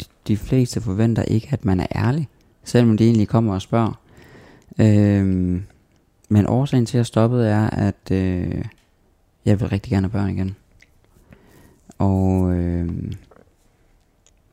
[0.00, 2.28] de, de fleste forventer ikke, at man er ærlig,
[2.64, 4.00] selvom de egentlig kommer og spørger.
[4.78, 5.60] Øh,
[6.28, 8.64] men årsagen til, at jeg stoppede, er, at øh,
[9.44, 10.56] jeg vil rigtig gerne have børn igen.
[11.98, 12.88] Og øh,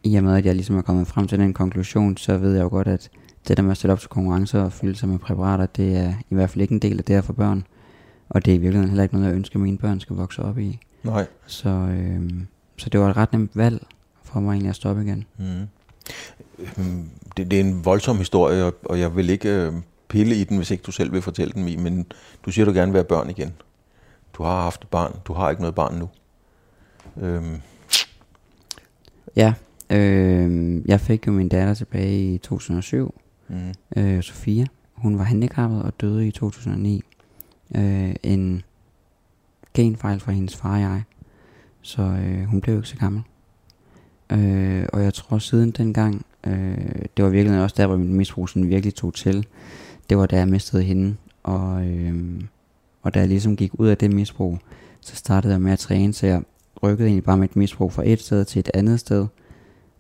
[0.03, 2.63] i og med, at jeg ligesom er kommet frem til den konklusion, så ved jeg
[2.63, 3.09] jo godt, at
[3.47, 6.13] det der med at stille op til konkurrencer og fylde sig med præparater, det er
[6.29, 7.63] i hvert fald ikke en del af det her for børn.
[8.29, 10.41] Og det er i virkeligheden heller ikke noget, jeg ønsker, at mine børn skal vokse
[10.43, 10.79] op i.
[11.03, 11.27] Nej.
[11.45, 12.31] Så, øh,
[12.77, 13.85] så det var et ret nemt valg
[14.23, 15.25] for mig egentlig at stoppe igen.
[15.37, 15.45] Mm.
[16.77, 19.73] Øhm, Det, det er en voldsom historie, og, jeg vil ikke øh,
[20.07, 22.05] pille i den, hvis ikke du selv vil fortælle den, men
[22.45, 23.53] du siger, du gerne vil have børn igen.
[24.33, 26.09] Du har haft et barn, du har ikke noget barn nu.
[27.25, 27.61] Øhm,
[29.35, 29.53] Ja,
[29.89, 33.15] øh, jeg fik jo min datter tilbage i 2007,
[33.51, 34.01] mm.
[34.01, 34.65] øh, Sofia.
[34.93, 37.03] Hun var handicappet og døde i 2009.
[37.75, 38.63] Øh, en
[39.73, 41.03] genfejl fra hendes far og jeg.
[41.81, 43.21] Så øh, hun blev ikke så gammel.
[44.31, 46.77] Øh, og jeg tror siden dengang, øh,
[47.17, 49.47] det var virkelig også der, hvor min misbrug sådan virkelig tog til.
[50.09, 51.15] Det var da jeg mistede hende.
[51.43, 52.41] Og, øh,
[53.01, 54.59] og da jeg ligesom gik ud af det misbrug,
[55.01, 56.43] så startede jeg med at træne, så jeg
[56.83, 59.27] rykkede egentlig bare mit misbrug fra et sted til et andet sted,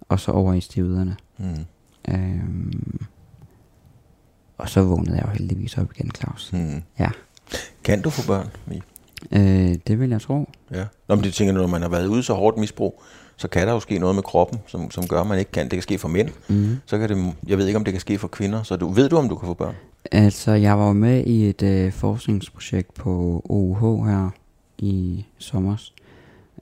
[0.09, 1.15] og så over i stividerne.
[1.37, 1.65] Mm.
[2.09, 3.05] Øhm,
[4.61, 6.49] og så vågnede jeg jo heldigvis op igen, Claus.
[6.53, 6.81] Mm.
[6.99, 7.09] Ja,
[7.83, 8.81] Kan du få børn, Mi?
[9.31, 10.49] øh, det vil jeg tro.
[10.71, 10.85] Ja.
[11.07, 13.03] Nå, men det tænker når man har været ude så hårdt misbrug,
[13.37, 15.63] så kan der jo ske noget med kroppen, som, som gør, at man ikke kan.
[15.63, 16.29] Det kan ske for mænd.
[16.49, 16.75] Mm.
[16.85, 18.63] Så kan det, jeg ved ikke, om det kan ske for kvinder.
[18.63, 19.75] Så du, ved du, om du kan få børn?
[20.11, 24.29] Altså, jeg var jo med i et øh, forskningsprojekt på OUH her
[24.77, 25.75] i sommer.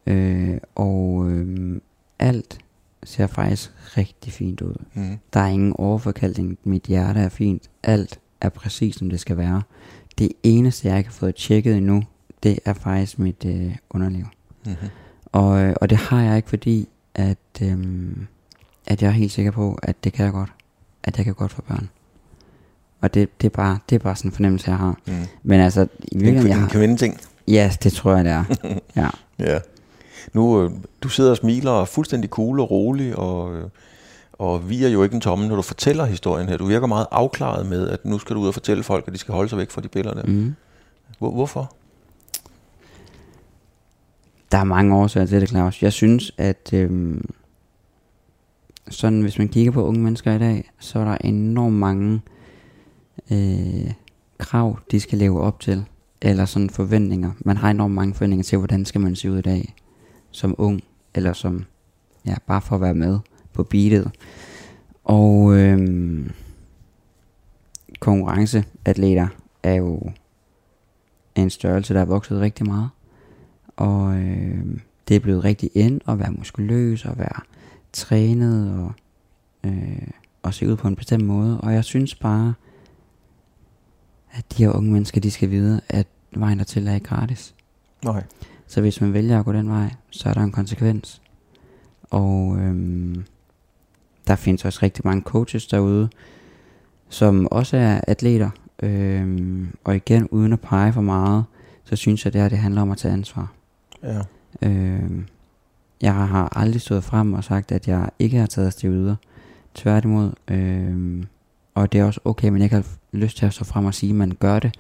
[0.08, 1.82] Øh, og øh,
[2.20, 2.58] alt
[3.04, 4.76] ser faktisk rigtig fint ud.
[4.94, 5.18] Mm.
[5.34, 6.58] Der er ingen overforkaldning.
[6.64, 7.64] Mit hjerte er fint.
[7.84, 9.62] Alt er præcis, som det skal være.
[10.18, 12.04] Det eneste, jeg ikke har fået tjekket endnu,
[12.44, 14.26] det er faktisk mit øh, underliv.
[14.66, 14.90] Mm-hmm.
[15.26, 18.28] Og, øh, og det har jeg ikke, fordi at, øhm,
[18.88, 20.50] at jeg er helt sikker på, at det kan jeg godt.
[21.04, 21.90] At jeg kan godt få børn.
[23.02, 24.98] Og det, det, er, bare, det er bare sådan en fornemmelse, jeg har.
[25.08, 25.14] Mm.
[25.44, 25.86] Men altså, i
[26.16, 26.70] En, virkeligheden, jeg en har...
[26.70, 27.18] kvindeting.
[27.48, 28.44] Ja, det tror jeg, det er.
[29.02, 29.10] ja.
[29.40, 29.60] Ja.
[30.34, 30.72] Nu, øh,
[31.04, 33.64] du sidder og smiler og er fuldstændig cool og rolig, og, øh,
[34.34, 36.58] og vi er jo ikke en tomme, når du fortæller historien her.
[36.58, 39.18] Du virker meget afklaret med, at nu skal du ud og fortælle folk, at de
[39.18, 40.28] skal holde sig væk fra de billeder der.
[40.28, 40.56] Mm.
[41.20, 41.76] Hvor, hvorfor?
[44.52, 45.82] Der er mange årsager til det, Claus.
[45.82, 47.30] Jeg synes, at øhm,
[48.90, 52.22] sådan, hvis man kigger på unge mennesker i dag, så er der enormt mange
[53.32, 53.92] øh,
[54.38, 55.86] krav, de skal leve op til.
[56.22, 57.32] Eller sådan forventninger.
[57.40, 59.76] Man har enormt mange forventninger til, hvordan skal man se ud i dag.
[60.32, 60.82] Som ung,
[61.14, 61.66] eller som,
[62.26, 63.20] ja, bare for at være med
[63.54, 64.12] på beatet.
[65.04, 66.32] Og øhm,
[68.00, 69.28] konkurrenceatleter
[69.64, 70.12] er jo
[71.36, 72.90] en størrelse, der er vokset rigtig meget.
[73.78, 77.42] Og øh, det er blevet rigtig ind at være muskuløs og være
[77.94, 78.94] trænet og,
[79.64, 80.08] øh,
[80.44, 81.62] og se ud på en bestemt måde.
[81.62, 82.54] Og jeg synes bare,
[84.32, 87.56] at de her unge mennesker, de skal vide, at vejen dertil er ikke gratis.
[88.04, 88.24] Nej.
[88.70, 91.22] Så hvis man vælger at gå den vej, så er der en konsekvens.
[92.04, 93.26] Og øhm,
[94.28, 96.10] der findes også rigtig mange coaches derude,
[97.10, 98.50] som også er atleter.
[98.84, 101.44] Øhm, og igen, uden at pege for meget,
[101.84, 103.52] så synes jeg, det her det handler om at tage ansvar.
[104.04, 104.22] Ja.
[104.62, 105.26] Øhm,
[106.02, 109.16] jeg har aldrig stået frem og sagt, at jeg ikke har taget steroider.
[109.74, 110.32] Tværtimod.
[110.48, 111.28] Øhm,
[111.76, 113.94] og det er også okay, men jeg ikke har lyst til at stå frem og
[113.94, 114.76] sige, at man gør det.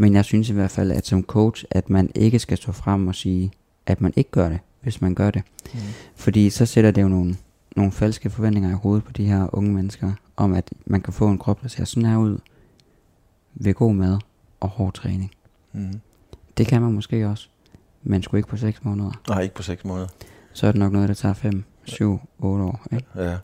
[0.00, 3.08] Men jeg synes i hvert fald, at som coach, at man ikke skal stå frem
[3.08, 3.52] og sige,
[3.86, 5.42] at man ikke gør det, hvis man gør det.
[5.74, 5.80] Mm.
[6.16, 7.36] Fordi så sætter det jo nogle,
[7.76, 11.28] nogle falske forventninger i hovedet på de her unge mennesker, om at man kan få
[11.28, 12.38] en krop, der ser sådan her ud,
[13.54, 14.18] ved god mad
[14.60, 15.30] og hård træning.
[15.72, 16.00] Mm.
[16.58, 17.48] Det kan man måske også,
[18.02, 19.10] men sgu ikke på 6 måneder.
[19.28, 20.08] Nej, ikke på seks måneder.
[20.52, 22.86] Så er det nok noget, der tager 5, 7, 8 år.
[22.92, 23.06] Ikke?
[23.16, 23.36] Ja.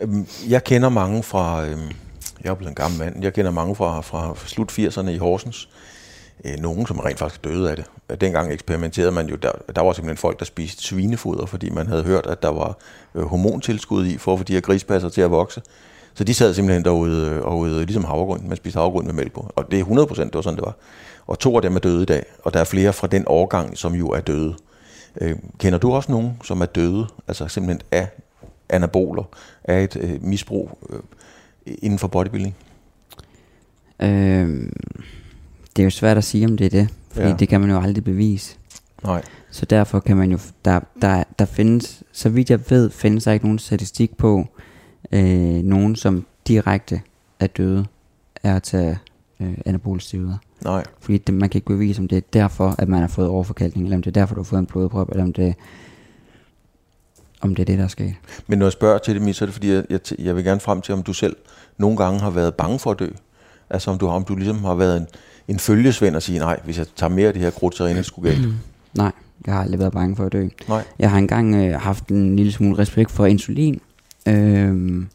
[0.00, 1.80] Øhm, Jeg kender mange fra, øhm,
[2.44, 5.68] jeg er blevet en gammel mand, jeg kender mange fra, fra slut 80'erne i Horsens,
[6.44, 8.20] øh, nogen, som rent faktisk døde af det.
[8.20, 12.02] Dengang eksperimenterede man jo, der, der var simpelthen folk, der spiste svinefoder, fordi man havde
[12.02, 12.78] hørt, at der var
[13.14, 15.62] øh, hormontilskud i, for at få de her grispasser til at vokse.
[16.14, 18.48] Så de sad simpelthen derude øh, og ude, ligesom havregryn.
[18.48, 19.50] Man spiste havregryn med mælk på.
[19.56, 20.76] Og det er 100 procent, det var sådan, det var.
[21.26, 23.78] Og to af dem er døde i dag, og der er flere fra den årgang,
[23.78, 24.54] som jo er døde.
[25.20, 28.08] Øh, kender du også nogen, som er døde, altså simpelthen af
[28.68, 29.24] anaboler,
[29.64, 31.00] af et øh, misbrug øh,
[31.66, 32.56] inden for bodybuilding?
[34.02, 34.68] Øh,
[35.76, 37.34] det er jo svært at sige, om det er det, fordi Ja.
[37.38, 38.56] det kan man jo aldrig bevise.
[39.04, 39.22] Nej.
[39.50, 43.32] Så derfor kan man jo, der, der, der findes, så vidt jeg ved, findes der
[43.32, 44.46] ikke nogen statistik på,
[45.12, 45.22] øh,
[45.62, 47.00] nogen som direkte
[47.40, 47.86] er døde
[48.42, 48.98] af at tage
[49.40, 50.36] øh, anabole steroider.
[50.64, 50.84] Nej.
[51.00, 53.86] Fordi det, man kan ikke bevise, om det er derfor, at man har fået overforkalkning,
[53.86, 55.54] eller om det er derfor, du har fået en blodprop, eller om det,
[57.40, 58.14] om det er det, der er sket.
[58.46, 60.60] Men når jeg spørger til det, så er det fordi, jeg, jeg, jeg vil gerne
[60.60, 61.36] frem til, om du selv
[61.78, 63.08] nogle gange har været bange for at dø.
[63.70, 65.06] Altså om du, om du ligesom har været en,
[65.48, 67.94] en følgesvend og sige, nej, hvis jeg tager mere af det her krudt, så er
[67.94, 68.48] det sgu galt.
[68.94, 69.12] Nej,
[69.46, 70.48] jeg har aldrig været bange for at dø.
[70.68, 70.84] Nej.
[70.98, 73.80] Jeg har engang øh, haft en lille smule respekt for insulin.
[74.28, 75.08] Øhm,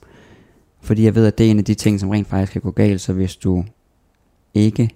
[0.82, 2.72] fordi jeg ved, at det er en af de ting, som rent faktisk kan gå
[2.72, 3.02] galt.
[3.02, 3.66] Så hvis du
[4.54, 4.90] ikke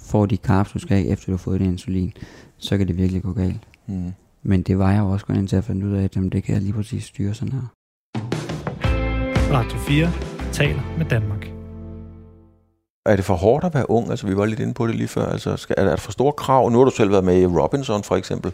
[0.00, 2.12] får de carbs, du skal have, efter du har fået det insulin,
[2.58, 3.60] så kan det virkelig gå galt.
[3.86, 4.12] Mm.
[4.42, 6.44] Men det var jeg jo også kun indtil at finde ud af, at jamen, det
[6.44, 7.62] kan jeg lige præcis styre sådan her.
[9.52, 10.10] Radio 4
[10.52, 11.39] taler med Danmark.
[13.06, 14.10] Er det for hårdt at være ung?
[14.10, 15.26] Altså, vi var lidt inde på det lige før.
[15.26, 16.70] Altså, skal, er der for store krav?
[16.70, 18.52] Nu har du selv været med i Robinson, for eksempel.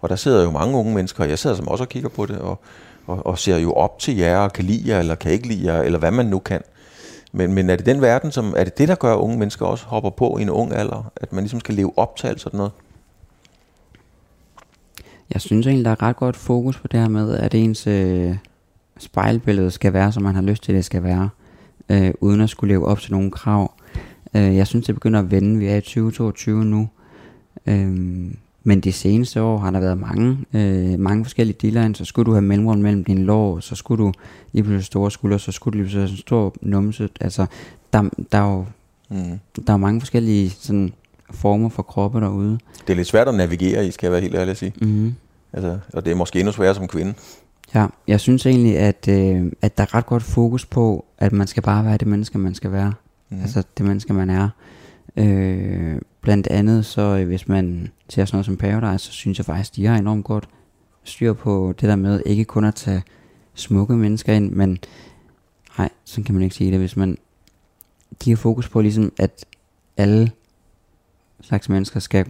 [0.00, 2.26] Og der sidder jo mange unge mennesker, og jeg sidder som også og kigger på
[2.26, 2.60] det, og,
[3.06, 5.72] og, og ser jo op til jer, og kan lide jer, eller kan ikke lide
[5.72, 6.60] jer, eller hvad man nu kan.
[7.32, 9.66] Men, men er det den verden, som, er det det, der gør, at unge mennesker
[9.66, 11.12] også hopper på i en ung alder?
[11.16, 12.72] At man ligesom skal leve op til alt sådan noget?
[15.32, 18.36] Jeg synes egentlig, der er ret godt fokus på det her med, at ens øh,
[18.98, 21.30] spejlbillede skal være, som man har lyst til, det skal være,
[21.88, 23.72] øh, uden at skulle leve op til nogle krav.
[24.36, 25.58] Øh, jeg synes, det begynder at vende.
[25.58, 26.88] Vi er i 2022 nu.
[27.66, 27.90] Øh,
[28.66, 31.98] men de seneste år har der været mange, øh, mange forskellige deadlines.
[31.98, 34.12] Så skulle du have mellemrum mellem dine lår, så skulle du
[34.52, 37.08] lige pludselig store skuldre, så skulle du lige pludselig have en stor numse.
[37.20, 37.46] Altså,
[37.92, 38.64] der, der, er jo,
[39.10, 39.38] Mm.
[39.66, 40.92] der er mange forskellige sådan,
[41.30, 42.58] former for kroppe derude.
[42.86, 44.72] Det er lidt svært at navigere i, skal jeg være helt ærlig at sige.
[44.80, 45.14] Mm-hmm.
[45.52, 47.14] Altså, og det er måske endnu sværere som kvinde.
[47.74, 51.46] Ja, jeg synes egentlig, at, øh, at der er ret godt fokus på, at man
[51.46, 52.92] skal bare være det menneske, man skal være.
[53.28, 53.40] Mm.
[53.40, 54.48] Altså det menneske, man er.
[55.16, 59.46] Øh, blandt andet, så øh, hvis man ser sådan noget som Paradise, så synes jeg
[59.46, 60.48] faktisk, de har enormt godt
[61.04, 63.02] styr på det der med ikke kun at tage
[63.54, 64.78] smukke mennesker ind, men
[65.78, 67.18] nej, sådan kan man ikke sige det, hvis man
[68.24, 69.44] de har fokus på ligesom, at
[69.96, 70.30] alle
[71.40, 72.26] slags mennesker skal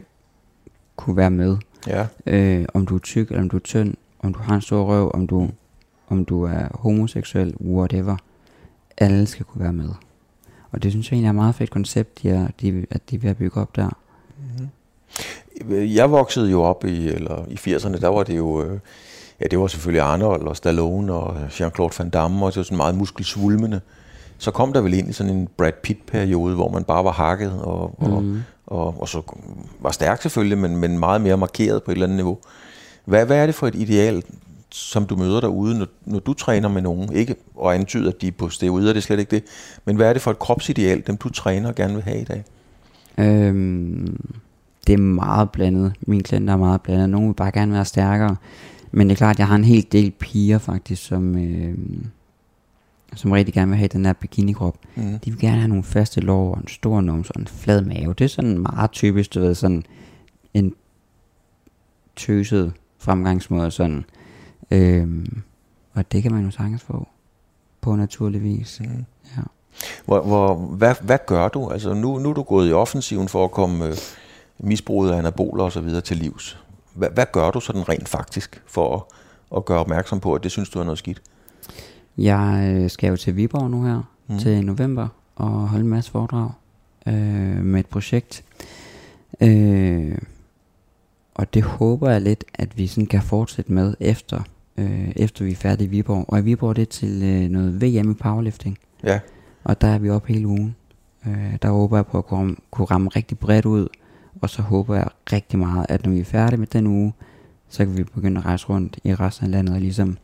[0.97, 2.07] kunne være med Ja.
[2.27, 4.85] øh, om du er tyk, eller om du er tynd, om du har en stor
[4.85, 5.51] røv, om du,
[6.09, 8.17] om du er homoseksuel, whatever.
[8.97, 9.89] Alle skal kunne være med.
[10.75, 13.17] Og det synes jeg egentlig er et meget fedt koncept, de er, de, at de
[13.17, 13.89] er ved at bygge op der.
[15.71, 18.79] Jeg voksede jo op i, eller i 80'erne, der var det jo, øh,
[19.41, 22.77] ja det var selvfølgelig Arnold og Stallone og Jean-Claude Van Damme, og det var sådan
[22.77, 23.81] meget muskelsvulmende.
[24.39, 27.53] Så kom der vel ind i sådan en Brad Pitt-periode, hvor man bare var hakket,
[27.53, 28.43] og, og, Mhm.
[28.67, 29.23] og, og så
[29.81, 32.39] var stærk selvfølgelig, men, men meget mere markeret på et eller andet niveau.
[33.05, 34.23] Hvad, hvad er det for et ideal,
[34.75, 37.13] som du møder derude, når, når du træner med nogen?
[37.13, 37.35] Ikke
[37.65, 39.45] at antyde, at de er på steroider, det er slet ikke det.
[39.85, 42.45] Men hvad er det for et kropsideal, dem du træner gerne vil have i dag?
[43.19, 44.35] Øhm,
[44.87, 45.93] det er meget blandet.
[46.01, 47.11] Mine klienter er meget blandet.
[47.11, 48.37] Nogle vil bare gerne være stærkere.
[48.93, 51.75] Men det er klart, at jeg har en hel del piger faktisk, som, øh,
[53.15, 54.79] som rigtig gerne vil have den her bikinikrop.
[54.95, 55.19] Mm.
[55.19, 58.15] De vil gerne have nogle faste lår og en stor numse og en flad mave.
[58.19, 59.83] Det er sådan meget typisk, du ved, sådan
[60.55, 60.75] en
[62.17, 64.05] tøset fremgangsmåde sådan.
[64.75, 65.43] Øhm,
[65.93, 67.09] og det kan man jo sagtens få
[67.81, 68.81] på naturlig vis.
[68.81, 69.05] Mm.
[69.37, 69.43] Ja.
[70.05, 71.69] Hvor, hvor, hvad, hvad gør du?
[71.69, 73.97] Altså nu, nu er du gået i offensiven for at komme øh,
[74.59, 76.59] misbruget af anaboler og så videre til livs.
[76.95, 79.03] Hvad, hvad gør du sådan rent faktisk for at,
[79.57, 81.23] at gøre opmærksom på, at det synes du er noget skidt?
[82.19, 84.39] Jeg øh, skal jo til Viborg nu her mm.
[84.39, 86.51] til november og holde en masse foredrag
[87.07, 88.45] øh, med et projekt.
[89.41, 90.19] Øh,
[91.35, 94.43] og det håber jeg lidt, at vi sådan kan fortsætte med efter,
[94.77, 96.25] øh, efter vi er færdige i Viborg.
[96.29, 98.79] Og i Viborg det er til øh, noget VM i powerlifting.
[99.05, 99.21] Ja,
[99.65, 100.77] Og der er vi op hele ugen.
[101.27, 103.89] Øh, der håber jeg på at kunne, kunne ramme rigtig bredt ud.
[104.41, 107.13] Og så håber jeg rigtig meget, at når vi er færdige med den uge,
[107.69, 110.17] så kan vi begynde at rejse rundt i resten af landet og ligesom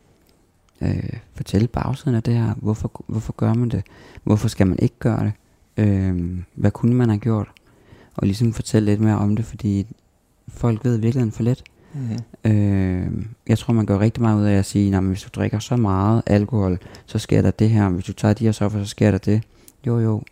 [0.81, 2.53] øh, fortælle bagsiden af det her.
[2.53, 3.83] Hvorfor, hvorfor gør man det?
[4.23, 5.33] Hvorfor skal man ikke gøre det?
[5.77, 7.47] Øh, hvad kunne man have gjort?
[8.15, 9.87] Og ligesom fortælle lidt mere om det, fordi
[10.47, 12.51] folk ved virkelig for lidt mm-hmm.
[12.51, 15.59] Øh, jeg tror, man gør rigtig meget ud af at sige, at hvis du drikker
[15.59, 17.89] så meget alkohol, så sker der det her.
[17.89, 19.41] Hvis du tager de her stoffer, så sker der det.
[19.87, 20.23] Jo, jo.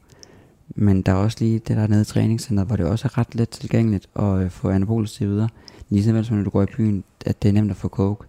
[0.76, 3.36] Men der er også lige det der nede i træningscenteret, hvor det også er ret
[3.36, 5.50] let tilgængeligt at øh, få anabolisk videre.
[5.90, 8.28] Ligesom som når du går i byen, at det er nemt at få coke.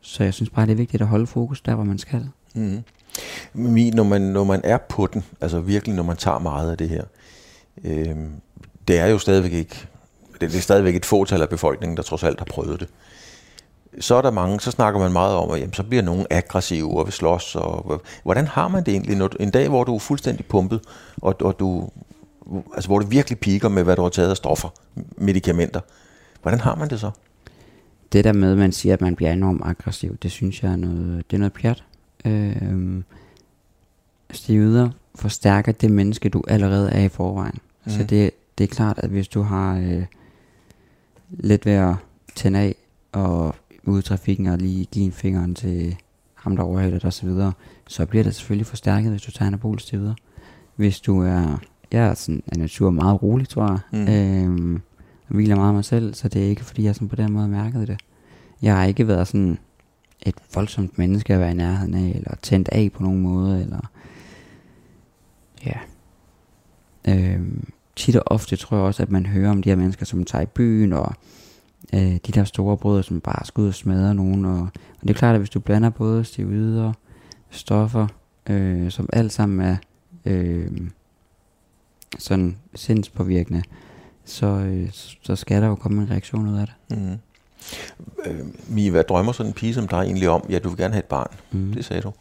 [0.00, 2.28] Så jeg synes bare, det er vigtigt at holde fokus der, hvor man skal.
[2.54, 2.78] Mm.
[3.52, 6.78] Men når, man, når man er på den, altså virkelig når man tager meget af
[6.78, 7.04] det her,
[7.84, 8.16] øh,
[8.88, 9.86] det er jo stadigvæk ikke,
[10.40, 12.88] det, det er stadigvæk et fåtal af befolkningen, der trods alt har prøvet det.
[14.00, 16.98] Så er der mange, så snakker man meget om, at jamen, så bliver nogen aggressive
[16.98, 17.56] og vil slås.
[17.56, 20.80] Og, hvordan har man det egentlig, når, en dag, hvor du er fuldstændig pumpet,
[21.16, 21.88] og, og du,
[22.74, 24.68] altså, hvor det virkelig piker med, hvad du har taget af stoffer,
[25.16, 25.80] medicamenter.
[26.42, 27.10] Hvordan har man det så?
[28.12, 30.76] Det der med, at man siger, at man bliver enormt aggressiv, det synes jeg er
[30.76, 31.84] noget, det er noget pjat.
[32.24, 33.02] Øh,
[34.30, 37.58] stivider forstærker det menneske, du allerede er i forvejen.
[37.84, 37.92] Mm.
[37.92, 40.04] Så det, det er klart, at hvis du har øh,
[41.30, 41.94] lidt ved at
[42.34, 42.74] tænde af
[43.12, 45.96] og ude i trafikken og lige give en fingeren til
[46.34, 47.52] ham, der overhælder dig osv., så,
[47.86, 50.14] så bliver det selvfølgelig forstærket, hvis du tager anabolisk videre.
[50.76, 51.62] Hvis du er,
[51.92, 54.08] jeg er sådan en natur meget rolig, tror jeg, mm.
[54.08, 54.74] øhm,
[55.28, 57.32] og hviler meget af mig selv, så det er ikke fordi, jeg sådan på den
[57.32, 58.00] måde mærket det.
[58.62, 59.58] Jeg har ikke været sådan
[60.26, 63.90] et voldsomt menneske at være i nærheden af, eller tændt af på nogen måde, eller
[65.66, 65.78] ja.
[67.08, 70.24] Øhm, tit og ofte tror jeg også, at man hører om de her mennesker, som
[70.24, 71.14] tager i byen, og
[71.94, 74.44] øh, de der store brødre, som bare skal ud og smadre nogen.
[74.44, 74.60] Og,
[75.00, 76.92] og det er klart, at hvis du blander både steroider,
[77.50, 78.06] stoffer,
[78.48, 79.76] øh, som alt sammen er
[80.24, 80.70] øh,
[82.18, 83.62] sådan sindspåvirkende,
[84.24, 84.88] så, øh,
[85.22, 86.98] så skal der jo komme en reaktion ud af det.
[86.98, 87.18] Mm.
[88.26, 90.46] Øh, Mie, hvad drømmer sådan en pige som dig egentlig om?
[90.50, 91.72] Ja, du vil gerne have et barn, mm.
[91.72, 92.12] det sagde du.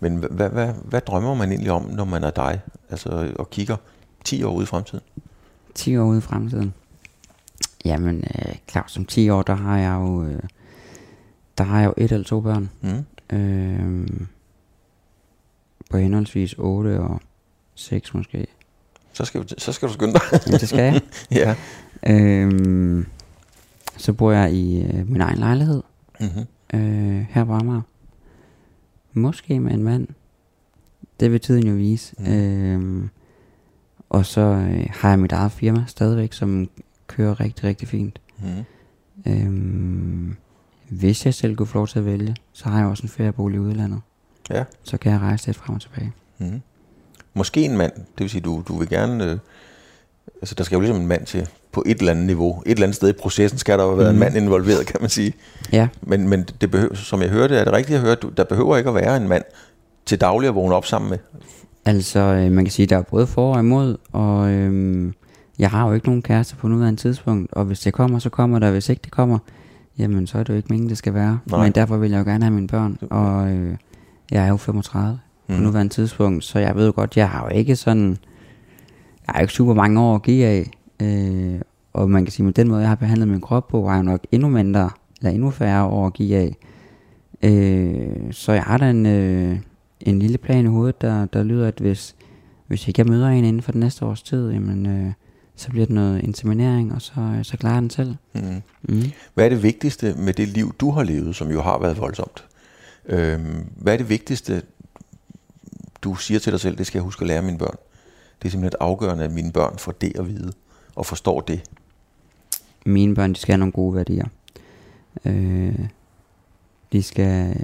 [0.00, 2.60] Men hvad, hvad, hvad, hvad drømmer man egentlig om, når man er dig?
[2.90, 3.76] Altså, og kigger
[4.24, 5.04] 10 år ude i fremtiden?
[5.74, 6.74] 10 år ude i fremtiden?
[7.84, 10.42] Jamen, øh, klart som 10 år, der har jeg jo, øh,
[11.58, 12.70] der har jeg jo et eller to børn.
[12.82, 13.36] Mm.
[13.36, 14.08] Øh,
[15.90, 17.20] på henholdsvis 8 og
[17.74, 18.46] 6 måske.
[19.12, 20.20] Så skal, du, så skal du skynde dig.
[20.32, 21.00] ja, det skal jeg.
[21.40, 21.54] ja.
[22.06, 23.06] Øh,
[23.96, 25.82] så bor jeg i øh, min egen lejlighed.
[26.20, 26.80] Mm-hmm.
[26.80, 27.82] Øh, her på Amager.
[29.12, 30.08] Måske med en mand.
[31.20, 32.14] Det vil tiden jo vise.
[32.18, 32.32] Mm.
[32.32, 33.08] Øh,
[34.14, 36.68] og så øh, har jeg mit eget firma stadigvæk, som
[37.06, 38.20] kører rigtig, rigtig fint.
[38.38, 38.64] Mm.
[39.32, 40.36] Øhm,
[40.88, 43.56] hvis jeg selv kunne få lov til at vælge, så har jeg også en feriebolig
[43.56, 44.00] i udlandet.
[44.50, 44.64] Ja.
[44.82, 46.12] Så kan jeg rejse lidt frem og tilbage.
[46.38, 46.62] Mm.
[47.34, 49.24] Måske en mand, det vil sige, du, du vil gerne...
[49.24, 49.38] Øh,
[50.40, 52.62] altså, der skal jo ligesom en mand til på et eller andet niveau.
[52.66, 54.16] Et eller andet sted i processen skal der jo være mm.
[54.16, 55.32] en mand involveret, kan man sige.
[55.72, 55.88] Ja.
[56.02, 58.88] Men, men det behøver, som jeg hørte, er det rigtigt, jeg hørte, der behøver ikke
[58.88, 59.44] at være en mand
[60.06, 61.18] til daglig at vågne op sammen med.
[61.86, 65.12] Altså, øh, man kan sige, der er både for og imod, og øh,
[65.58, 68.58] jeg har jo ikke nogen kæreste på nuværende tidspunkt, og hvis det kommer, så kommer
[68.58, 69.38] der, hvis ikke det kommer,
[69.98, 71.38] jamen så er det jo ikke meningen, det skal være.
[71.46, 71.62] Nej.
[71.62, 73.76] Men derfor vil jeg jo gerne have mine børn, og øh,
[74.30, 75.18] jeg er jo 35
[75.48, 75.54] mm.
[75.54, 78.08] på nuværende tidspunkt, så jeg ved jo godt, jeg har jo ikke sådan,
[79.26, 80.70] jeg har ikke super mange år at give af,
[81.02, 81.60] øh,
[81.92, 84.04] og man kan sige, med den måde, jeg har behandlet min krop på, har jeg
[84.04, 86.56] nok endnu mindre, eller endnu færre år at give af.
[87.42, 89.58] Øh, så jeg har da en, øh,
[90.04, 92.16] en lille plan i hovedet, der, der lyder, at hvis,
[92.66, 95.12] hvis ikke jeg møder en inden for den næste års tid, jamen, øh,
[95.56, 98.14] så bliver det noget inseminering, og så, så klarer den selv.
[98.34, 98.62] Mm.
[98.82, 99.02] Mm.
[99.34, 102.44] Hvad er det vigtigste med det liv, du har levet, som jo har været voldsomt?
[103.06, 104.62] Øhm, hvad er det vigtigste,
[106.02, 107.76] du siger til dig selv, det skal jeg huske at lære mine børn?
[108.42, 110.52] Det er simpelthen afgørende, at mine børn får det at vide,
[110.94, 111.70] og forstår det.
[112.86, 114.26] Mine børn, de skal have nogle gode værdier.
[115.24, 115.78] Øh,
[116.92, 117.56] de skal...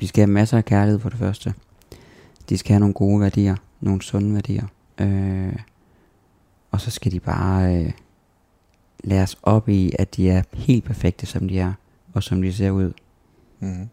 [0.00, 1.54] De skal have masser af kærlighed for det første.
[2.48, 4.66] De skal have nogle gode værdier, nogle sunde værdier.
[4.98, 5.56] Øh,
[6.70, 7.92] og så skal de bare øh,
[9.04, 11.72] læres op i, at de er helt perfekte, som de er,
[12.14, 12.92] og som de ser ud.
[13.60, 13.88] Mm.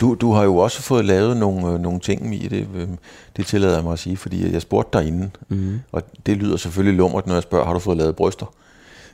[0.00, 2.88] Du, du har jo også fået lavet nogle, øh, nogle ting i det, øh,
[3.36, 5.80] det tillader jeg mig at sige, fordi jeg spurgte dig inden, mm.
[5.92, 8.54] og det lyder selvfølgelig lummert, når jeg spørger, har du fået lavet bryster?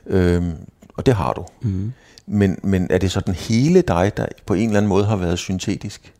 [0.06, 0.52] Øhm,
[0.96, 1.44] og det har du.
[1.62, 1.92] Mm.
[2.26, 5.38] Men, men er det sådan hele dig, der på en eller anden måde har været
[5.38, 6.14] syntetisk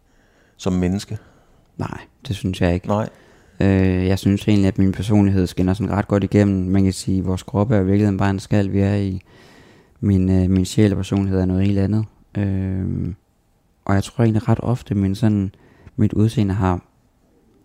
[0.56, 1.18] som menneske?
[1.76, 2.88] Nej, det synes jeg ikke.
[2.88, 3.08] Nej.
[3.60, 6.70] Øh, jeg synes egentlig, at min personlighed skinner sådan ret godt igennem.
[6.70, 9.20] Man kan sige, at vores krop er i virkeligheden bare en skal, vi er i.
[10.00, 12.04] Min, øh, min sjæl og personlighed er noget helt andet.
[12.38, 13.14] Øh,
[13.84, 15.54] og jeg tror egentlig ret ofte, min sådan,
[15.96, 16.80] mit udseende har,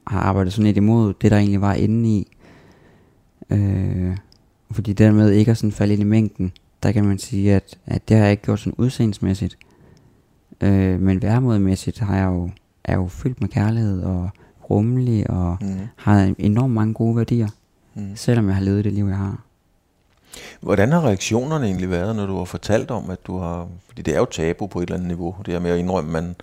[0.08, 2.28] har arbejdet sådan lidt imod det, der egentlig var inde i.
[3.50, 4.18] Øh,
[4.72, 6.52] fordi dermed ikke er sådan faldet ind i mængden,
[6.84, 9.58] der kan man sige, at, at det har jeg ikke gjort sådan udseendemæssigt.
[10.62, 12.50] Øh, men værmodmæssigt har jeg jo,
[12.84, 14.30] er jo fyldt med kærlighed og
[14.70, 15.80] rummelig og mm.
[15.96, 17.48] har enormt mange gode værdier,
[17.96, 18.16] mm.
[18.16, 19.44] selvom jeg har levet det liv, jeg har.
[20.62, 23.68] Hvordan har reaktionerne egentlig været, når du har fortalt om, at du har...
[23.88, 26.18] Fordi det er jo tabu på et eller andet niveau, det her med at indrømme,
[26.18, 26.36] at man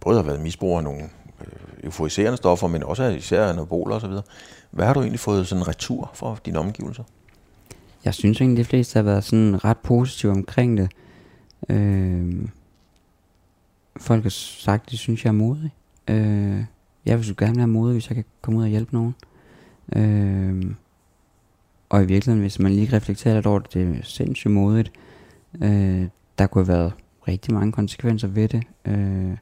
[0.00, 1.02] både har været misbruger af nogle
[1.40, 4.12] øh, euforiserende stoffer, men også især anaboler osv.
[4.70, 7.04] Hvad har du egentlig fået sådan retur fra dine omgivelser?
[8.04, 10.90] Jeg synes egentlig, de fleste har været sådan ret positive omkring det.
[11.68, 12.48] Øh,
[13.96, 15.70] folk har sagt, de synes, jeg er modig.
[16.08, 16.64] Øh,
[17.06, 19.14] jeg vil så gerne være modig, hvis jeg kan komme ud og hjælpe nogen.
[19.96, 20.74] Øh,
[21.88, 24.92] og i virkeligheden, hvis man lige reflekterer lidt over det, det er sindssygt modigt.
[25.62, 26.04] Øh,
[26.38, 26.92] der kunne have været
[27.28, 28.62] rigtig mange konsekvenser ved det.
[28.84, 29.36] Øh,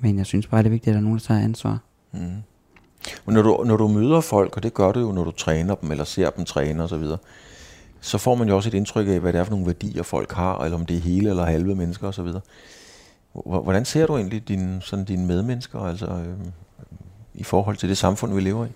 [0.00, 1.78] men jeg synes bare, det er vigtigt, at der er nogen, der tager ansvar.
[2.12, 2.20] Mm.
[3.26, 5.74] Men når du, når du møder folk, og det gør du jo, når du træner
[5.74, 7.04] dem, eller ser dem træne osv.,
[8.00, 10.32] så, får man jo også et indtryk af, hvad det er for nogle værdier, folk
[10.32, 12.28] har, eller om det er hele eller halve mennesker osv.
[13.32, 16.36] Hvordan ser du egentlig dine, sådan dine medmennesker, altså øh,
[17.34, 18.68] i forhold til det samfund, vi lever i?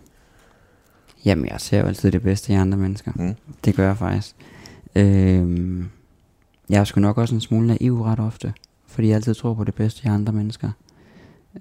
[1.25, 3.13] Jamen, jeg ser jo altid det bedste i andre mennesker.
[3.15, 3.35] Mm.
[3.65, 4.37] Det gør jeg faktisk.
[4.95, 5.85] Øh,
[6.69, 8.53] jeg er sgu nok også en smule naiv ret ofte,
[8.87, 10.71] fordi jeg altid tror på det bedste i andre mennesker.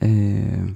[0.02, 0.70] Øh,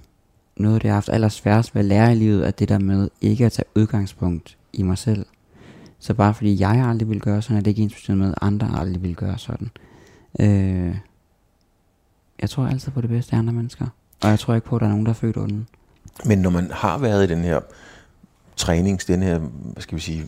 [0.57, 3.09] noget, det jeg har haft allersværest ved at lære i livet, er det der med
[3.21, 5.25] ikke at tage udgangspunkt i mig selv.
[5.99, 8.79] Så bare fordi jeg aldrig vil gøre sådan, er det ikke ens med, at andre
[8.79, 9.69] aldrig vil gøre sådan.
[10.39, 10.95] Øh,
[12.41, 13.85] jeg tror altid på det bedste af andre mennesker.
[14.23, 15.65] Og jeg tror ikke på, at der er nogen, der er født onde.
[16.25, 17.59] Men når man har været i den her
[18.55, 20.25] trænings, den her, hvad skal vi sige,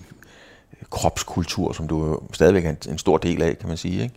[0.89, 4.15] kropskultur, som du stadigvæk er en, en stor del af, kan man sige, ikke?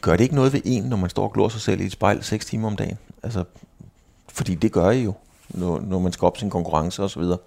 [0.00, 1.92] gør det ikke noget ved en, når man står og glor sig selv i et
[1.92, 2.98] spejl 6 timer om dagen?
[3.22, 3.44] Altså,
[4.28, 5.14] fordi det gør I jo,
[5.48, 7.38] når, når man skal op sin konkurrence og så videre.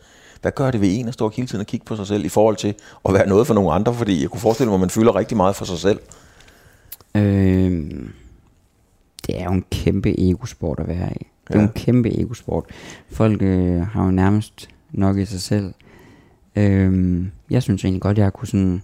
[0.42, 2.30] Hvad gør det ved en at stå hele tiden og kigge på sig selv i
[2.30, 2.74] forhold til
[3.06, 3.94] at være noget for nogle andre?
[3.94, 6.00] Fordi jeg kunne forestille mig, at man fylder rigtig meget for sig selv.
[7.16, 7.92] Øh,
[9.28, 11.28] det er jo en kæmpe egosport at være i.
[11.48, 11.66] Det er ja.
[11.66, 12.66] en kæmpe egosport.
[13.12, 15.74] Folk øh, har jo nærmest nok i sig selv.
[16.56, 18.82] Øh, jeg synes egentlig godt, at jeg kunne, sådan,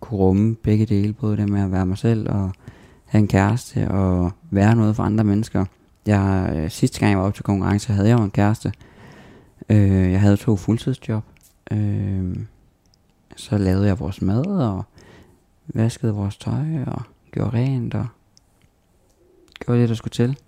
[0.00, 1.12] kunne rumme begge dele.
[1.12, 2.52] Både det med at være mig selv og
[3.06, 5.64] have en kæreste og være noget for andre mennesker.
[6.06, 8.72] Jeg, øh, sidste gang jeg var op til konkurrence, havde jeg jo en kæreste.
[9.68, 11.24] Øh, jeg havde to fuldtidsjob.
[11.70, 12.36] Øh,
[13.36, 14.84] så lavede jeg vores mad og
[15.66, 17.02] vaskede vores tøj og
[17.32, 18.06] gjorde rent og
[19.58, 20.38] gjorde det, der skulle til.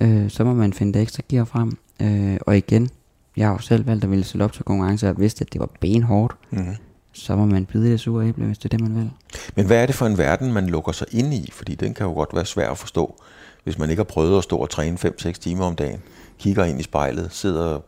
[0.00, 1.78] Øh, så må man finde det ekstra gear frem.
[2.02, 2.90] Øh, og igen,
[3.36, 5.60] jeg har jo selv valgt at ville stille op til konkurrence, og vidste, at det
[5.60, 6.36] var benhårdt.
[6.50, 6.74] Mm-hmm.
[7.12, 9.10] Så må man bide det sure æble, hvis det er det, man vil.
[9.54, 11.50] Men hvad er det for en verden, man lukker sig ind i?
[11.52, 13.16] Fordi den kan jo godt være svær at forstå,
[13.64, 16.00] hvis man ikke har prøvet at stå og træne 5-6 timer om dagen.
[16.38, 17.80] Kigger ind i spejlet, sidder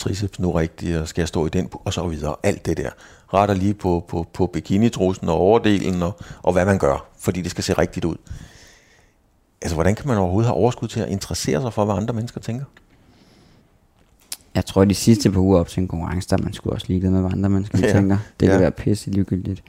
[0.00, 2.36] triceps nu rigtigt, og skal jeg stå i den, og så videre.
[2.42, 2.90] Alt det der.
[3.34, 7.50] Retter lige på, på, på bikinitrusen og overdelen, og, og hvad man gør, fordi det
[7.50, 8.16] skal se rigtigt ud.
[9.62, 12.40] Altså, hvordan kan man overhovedet have overskud til at interessere sig for, hvad andre mennesker
[12.40, 12.64] tænker?
[14.54, 17.10] Jeg tror, de sidste par uger op til en konkurrence, der man skulle også ligeglad
[17.10, 17.92] med, hvad andre mennesker ja.
[17.92, 18.18] tænker.
[18.40, 18.60] Det kan ja.
[18.60, 19.62] være pisse ligegyldigt.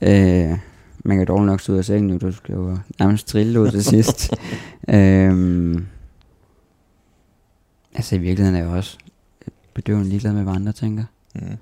[0.00, 0.58] Øh,
[1.04, 3.70] man kan dårligt nok stå ud af sengen nu, du skal jo nærmest trille ud
[3.70, 4.30] til sidst.
[4.94, 5.78] øh,
[7.94, 8.98] altså i virkeligheden er jeg også
[9.76, 11.04] bedøvende ligeglad med, hvad andre tænker.
[11.34, 11.56] Mm.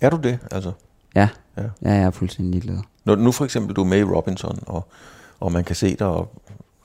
[0.00, 0.72] Er du det, altså?
[1.14, 1.62] Ja, ja.
[1.62, 2.78] ja jeg er fuldstændig ligeglad.
[3.04, 4.88] Når nu for eksempel du er med i Robinson, og,
[5.40, 6.32] og man kan se dig, og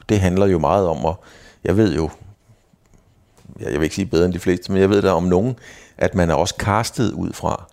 [0.10, 1.24] det handler jo meget om, og
[1.64, 2.10] jeg ved jo,
[3.60, 5.56] jeg vil ikke sige bedre end de fleste, men jeg ved der om nogen,
[5.98, 7.66] at man er også castet ud fra,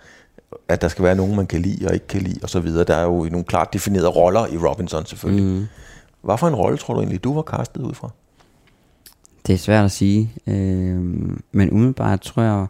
[0.69, 2.85] at der skal være nogen, man kan lide og ikke kan lide, og så videre.
[2.85, 5.45] Der er jo nogle klart definerede roller i Robinson selvfølgelig.
[5.45, 5.67] Mm.
[6.23, 8.11] Hvad for en rolle tror du egentlig, du var castet ud fra?
[9.47, 11.01] Det er svært at sige, øh,
[11.53, 12.67] men umiddelbart tror jeg,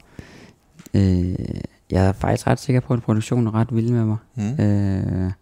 [0.94, 1.60] øh,
[1.90, 4.16] jeg er faktisk ret sikker på, at produktionen er ret vild med mig.
[4.34, 4.64] Mm.
[4.64, 5.32] Øh,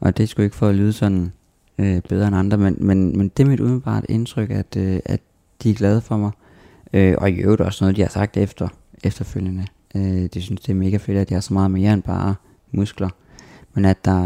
[0.00, 1.32] og det skulle ikke få at lyde sådan
[1.78, 5.20] øh, bedre end andre, men, men, men det er mit umiddelbart indtryk, at, øh, at
[5.62, 6.30] de er glade for mig.
[6.92, 8.68] Øh, og i øvrigt også noget, de har sagt efter,
[9.04, 9.66] efterfølgende.
[9.94, 12.34] Øh, de synes, det er mega fedt, at jeg har så meget mere end bare
[12.72, 13.08] muskler.
[13.74, 14.20] Men at der,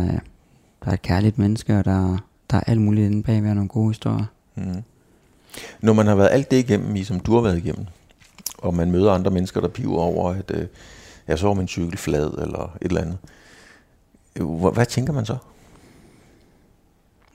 [0.85, 2.19] der er et kærligt menneske, og der,
[2.51, 4.25] der er alt muligt inde bag ved nogle gode historier.
[4.57, 4.83] Mm.
[5.81, 7.87] Når man har været alt det igennem, i som du har været igennem,
[8.59, 10.67] og man møder andre mennesker, der piver over, at øh,
[11.29, 13.19] jeg så min cykel flad, eller et eller andet.
[14.37, 15.37] Øh, hvad, hvad tænker man så?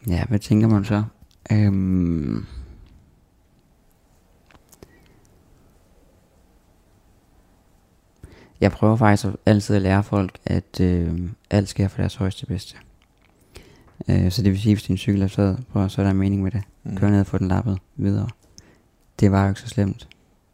[0.07, 1.03] Ja, hvad tænker man så?
[1.51, 2.45] Øhm
[8.61, 12.77] jeg prøver faktisk altid at lære folk, at øh, alt sker for deres højeste bedste.
[14.09, 16.17] Øh, så det vil sige, hvis din cykel er flad, prøv, så er der en
[16.17, 16.61] mening med det.
[16.83, 16.97] Mm.
[16.97, 18.27] Kør ned og få den lappet videre.
[19.19, 20.07] Det var jo ikke så slemt.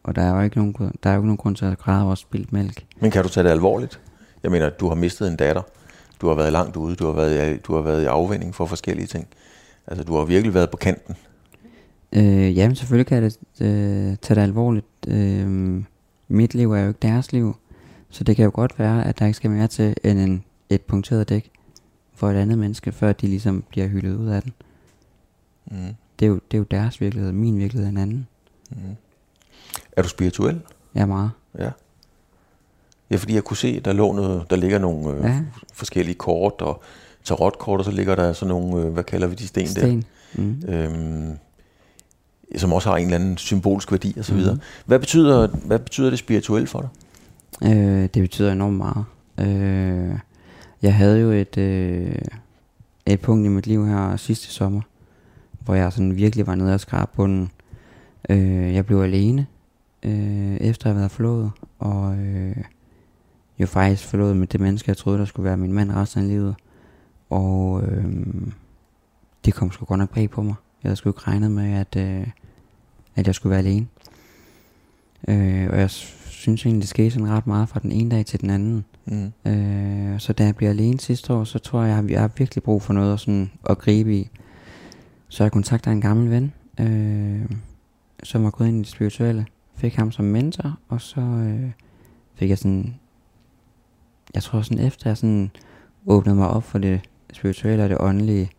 [0.04, 2.04] Og der er jo ikke nogen, der er jo ikke nogen grund til at græde
[2.04, 2.84] over spildt mælk.
[3.00, 4.00] Men kan du tage det alvorligt?
[4.42, 5.62] Jeg mener, du har mistet en datter.
[6.20, 6.94] Du har været langt ude.
[6.94, 9.26] Du har været, du har været i afvinding for forskellige ting.
[9.86, 11.14] Altså, du har virkelig været på kanten.
[12.12, 14.86] Øh, jamen, selvfølgelig kan jeg det, øh, tage det alvorligt.
[15.08, 15.82] Øh,
[16.28, 17.56] mit liv er jo ikke deres liv.
[18.10, 20.82] Så det kan jo godt være, at der ikke skal mere til end en, et
[20.82, 21.50] punkteret dæk
[22.14, 24.52] for et andet menneske, før de ligesom bliver hyldet ud af den.
[25.70, 25.76] Mm.
[26.18, 28.26] Det, er jo, det er jo deres virkelighed, min virkelighed er en anden.
[28.70, 28.76] Mm.
[29.92, 30.60] Er du spirituel?
[30.94, 31.30] Ja, meget.
[31.58, 31.70] Ja.
[33.10, 35.40] Ja, fordi jeg kunne se, der lå noget, der ligger nogle øh, Ja.
[35.72, 36.82] forskellige kort, og
[37.24, 40.04] tarotkort, og så ligger der sådan nogle, øh, hvad kalder vi de sten, Sten.
[40.34, 40.54] Mm.
[40.66, 40.86] der?
[40.86, 41.38] Øhm,
[42.56, 44.54] som også har en eller anden symbolsk værdi og så videre.
[44.54, 44.62] Mhm.
[44.86, 46.90] Hvad betyder, hvad betyder det spirituelt for dig?
[47.76, 49.04] Øh, det betyder enormt meget.
[49.40, 50.18] Øh,
[50.84, 52.18] jeg havde jo et, øh,
[53.06, 54.80] et punkt i mit liv her sidste sommer,
[55.60, 57.50] hvor jeg sådan virkelig var nede og skrabe bunden.
[58.30, 59.46] Øh, jeg blev alene,
[60.02, 62.56] øh, efter at have været forlovet, og øh,
[63.58, 66.28] jo faktisk forlovet med det menneske, jeg troede, der skulle være min mand resten af
[66.28, 66.54] livet.
[67.30, 68.04] Og øh,
[69.44, 70.54] det kom sgu godt nok bag på mig.
[70.82, 72.26] Jeg havde sgu ikke regnet med, at, øh,
[73.16, 73.86] at jeg skulle være alene.
[75.28, 78.40] Øh, og jeg synes egentlig, det skete sådan ret meget fra den ene dag til
[78.40, 78.84] den anden.
[79.06, 79.32] Mm.
[79.46, 82.62] Øh, så da jeg bliver alene sidste år, så tror jeg, at jeg har virkelig
[82.62, 84.30] brug for noget at, sådan, at gribe i.
[85.28, 87.50] Så jeg kontakter en gammel ven, øh,
[88.22, 89.46] som var gået ind i det spirituelle.
[89.76, 91.70] Fik ham som mentor, og så øh,
[92.34, 92.94] fik jeg sådan...
[94.34, 95.50] Jeg tror sådan efter jeg sådan
[96.06, 97.00] åbnede mig op for det
[97.32, 98.50] spirituelle og det åndelige,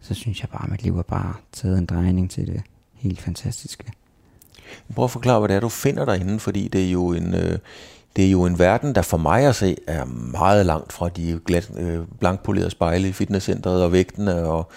[0.00, 2.62] så synes jeg bare, at mit liv har bare taget en drejning til det
[2.94, 3.92] helt fantastiske.
[4.94, 7.58] Prøv at forklare, hvad det er, du finder derinde, fordi det er jo en, øh,
[8.16, 11.40] det er jo en verden, der for mig at se er meget langt fra de
[11.46, 14.70] glat, øh, blankpolerede spejle i fitnesscenteret og vægtene og,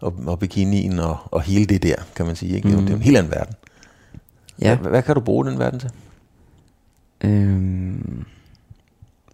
[0.00, 2.56] og, og bikinien og, og hele det der, kan man sige.
[2.56, 2.68] Ikke?
[2.68, 2.74] Mm.
[2.74, 3.54] Det, er det er en helt anden verden.
[4.60, 4.76] Ja.
[4.76, 5.90] Hvad, hvad kan du bruge den verden til?
[7.20, 8.24] Øhm,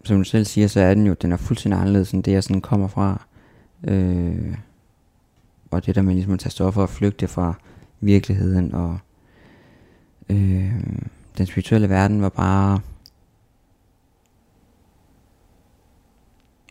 [0.03, 2.43] som du selv siger, så er den jo, den er fuldstændig anderledes end det, jeg
[2.43, 3.25] sådan kommer fra.
[3.83, 4.55] Øh,
[5.71, 7.53] og det der med ligesom at tage stoffer og flygte fra
[7.99, 8.99] virkeligheden, og
[10.29, 10.73] øh,
[11.37, 12.79] den spirituelle verden var bare...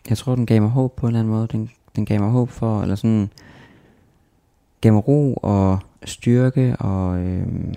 [0.09, 1.47] Jeg tror, den gav mig håb på en eller anden måde.
[1.47, 3.29] Den, den gav mig håb for, eller sådan,
[4.81, 7.19] gav mig ro og styrke, og...
[7.19, 7.73] Øh,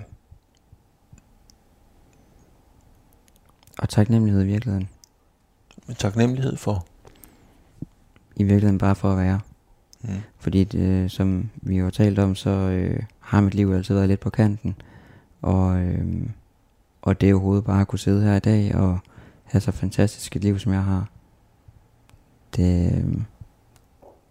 [3.79, 4.89] og taknemmelighed i virkeligheden.
[5.87, 6.85] Med taknemmelighed for?
[8.35, 9.39] I virkeligheden bare for at være.
[10.01, 10.09] Mm.
[10.39, 14.07] Fordi øh, som vi jo har talt om, så øh, har mit liv altid været
[14.07, 14.75] lidt på kanten.
[15.41, 16.27] Og, øh,
[17.01, 18.99] og det overhovedet bare at kunne sidde her i dag og
[19.43, 21.07] have så fantastisk et liv, som jeg har.
[22.55, 23.03] Det, øh,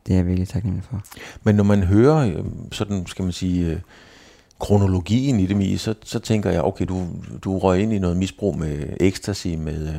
[0.06, 1.02] det er jeg virkelig taknemmelig for.
[1.42, 3.78] Men når man hører øh, sådan, skal man sige, øh,
[4.60, 7.06] kronologien i det, Mie, så, så tænker jeg, okay, du,
[7.44, 9.92] du røg ind i noget misbrug med ecstasy, med,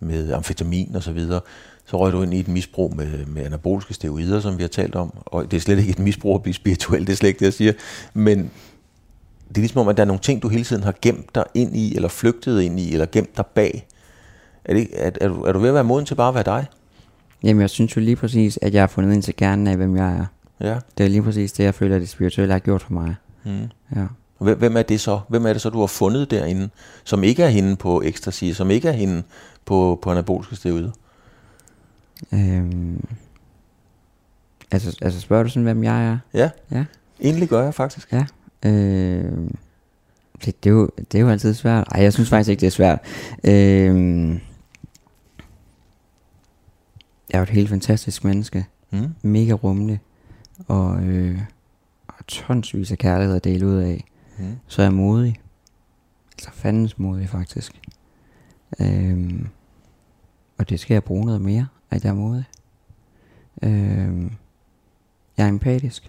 [0.00, 1.40] med amfetamin og så videre.
[1.86, 4.94] Så røg du ind i et misbrug med, med anaboliske steroider, som vi har talt
[4.94, 5.12] om.
[5.26, 7.44] Og det er slet ikke et misbrug at blive spirituel, det er slet ikke det,
[7.44, 7.72] jeg siger.
[8.14, 8.38] Men
[9.48, 11.44] det er ligesom om, at der er nogle ting, du hele tiden har gemt dig
[11.54, 13.86] ind i, eller flygtet ind i, eller gemt dig bag.
[14.64, 16.44] Er, det, er, er, du, er du ved at være moden til bare at være
[16.44, 16.66] dig?
[17.44, 19.96] Jamen jeg synes jo lige præcis, at jeg har fundet ind til kernen af, hvem
[19.96, 20.26] jeg er.
[20.68, 20.78] Ja.
[20.98, 23.14] Det er lige præcis det, jeg føler, at det spirituelle har gjort for mig.
[23.44, 23.68] Mm.
[23.96, 24.06] Ja.
[24.54, 25.20] Hvem, er det så?
[25.28, 26.68] Hvem er det så, du har fundet derinde,
[27.04, 29.22] som ikke er hende på ecstasy, som ikke er hende
[29.64, 30.90] på, på anaboliske steroider?
[32.34, 33.04] Øhm,
[34.70, 36.18] altså, altså spørger du sådan, hvem jeg er?
[36.34, 36.84] Ja, Ja.
[37.20, 38.12] egentlig gør jeg faktisk.
[38.12, 38.24] Ja.
[38.70, 39.32] Øh,
[40.44, 41.88] det, det, er jo, det er jo altid svært.
[41.94, 42.98] Ej, jeg synes faktisk ikke, det er svært.
[43.44, 44.36] Øh,
[47.30, 48.66] jeg er jo et helt fantastisk menneske.
[48.90, 49.08] Mm.
[49.22, 50.00] Mega rummelig.
[50.66, 51.40] Og, øh,
[52.08, 54.04] og tonsvis af kærlighed at dele ud af.
[54.38, 54.56] Mm.
[54.66, 55.40] Så er jeg modig.
[56.32, 57.80] Altså fandens modig, faktisk.
[58.80, 59.32] Øh,
[60.58, 62.44] og det skal jeg bruge noget mere, at jeg er modig.
[63.62, 64.30] Øh,
[65.36, 66.08] jeg er empatisk.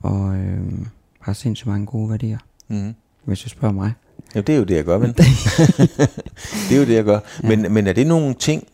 [0.00, 0.86] Og øh,
[1.20, 2.38] har sindssygt mange gode værdier,
[2.68, 2.94] Mm.
[3.24, 3.92] hvis du spørger mig.
[4.34, 5.12] Ja, det er jo det, jeg gør, ven.
[6.68, 7.20] det er jo det, jeg gør.
[7.42, 7.48] Ja.
[7.48, 8.66] Men, men er det nogle ting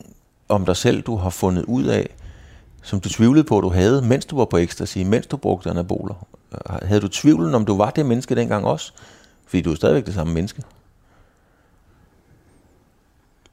[0.48, 2.14] om dig selv, du har fundet ud af,
[2.82, 6.26] som du tvivlede på, du havde, mens du var på ecstasy, mens du brugte anaboler?
[6.82, 8.92] Havde du tvivlen, om du var det menneske dengang også?
[9.46, 10.62] Fordi du er stadigvæk det samme menneske.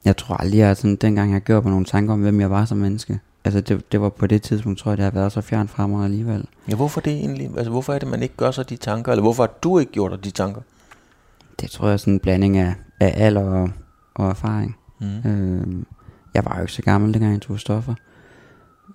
[0.04, 2.64] Jeg tror aldrig, jeg sådan, dengang jeg gjorde mig nogle tanker om, hvem jeg var
[2.64, 3.20] som menneske.
[3.44, 5.86] Altså det, det var på det tidspunkt, tror jeg, det har været så fjern fra
[5.86, 6.48] mig alligevel.
[6.68, 7.50] Ja, hvorfor det egentlig?
[7.56, 9.12] Altså, hvorfor er det, man ikke gør sig de tanker?
[9.12, 10.60] Eller hvorfor har du ikke gjort dig de tanker?
[11.60, 13.70] Det tror jeg er sådan en blanding af, af alder og,
[14.14, 14.76] og erfaring.
[15.00, 15.30] Mm.
[15.30, 15.84] Øh,
[16.36, 17.94] jeg var jo ikke så gammel, dengang jeg tog stoffer.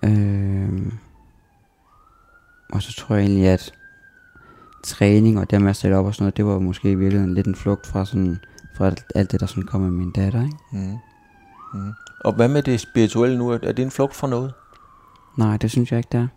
[0.04, 0.92] Øh,
[2.72, 3.72] og så tror jeg egentlig, at
[4.84, 7.34] træning og det med at sætte op og sådan noget, det var måske i virkeligheden
[7.34, 8.38] lidt en flugt fra, sådan,
[8.74, 10.42] fra alt det, der sådan kom med min datter.
[10.44, 10.56] Ikke?
[10.72, 10.96] Mm.
[11.74, 11.92] Mm.
[12.24, 13.50] Og hvad med det spirituelle nu?
[13.50, 14.52] Er det en flugt fra noget?
[15.38, 16.28] Nej, det synes jeg ikke, det er.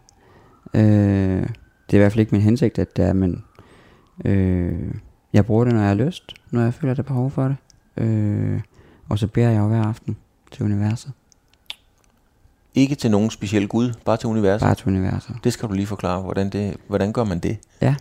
[0.74, 1.48] Øh,
[1.88, 3.44] det er i hvert fald ikke min hensigt, at det er, men
[4.26, 4.94] øh,
[5.34, 7.44] jeg bruger det, når jeg har lyst, når jeg føler, at der er behov for
[7.44, 7.58] det.
[7.98, 8.62] Øh,
[9.10, 10.18] og så beder jeg jo hver aften
[10.56, 11.12] til universet.
[12.76, 14.66] Ikke til nogen speciel Gud, bare til universet.
[14.66, 15.36] Bare til universet.
[15.44, 16.22] Det skal du lige forklare.
[16.22, 17.58] Hvordan, det, hvordan gør man det?
[17.82, 17.96] Ja.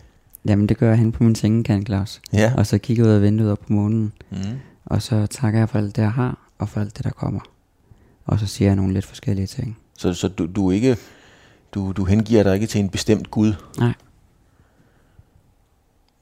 [0.46, 2.20] Jamen, det gør jeg hen på min sengekant, Claus.
[2.32, 2.52] Ja.
[2.56, 4.12] Og så kigger jeg ud af vinduet op på månen.
[4.30, 4.38] Mm.
[4.84, 7.40] Og så takker jeg for alt det, jeg har, og for alt det, der kommer.
[8.24, 9.78] Og så siger jeg nogle lidt forskellige ting.
[9.98, 10.96] Så, så du, du, ikke,
[11.74, 13.52] du, du hengiver dig ikke til en bestemt Gud?
[13.78, 13.92] Nej.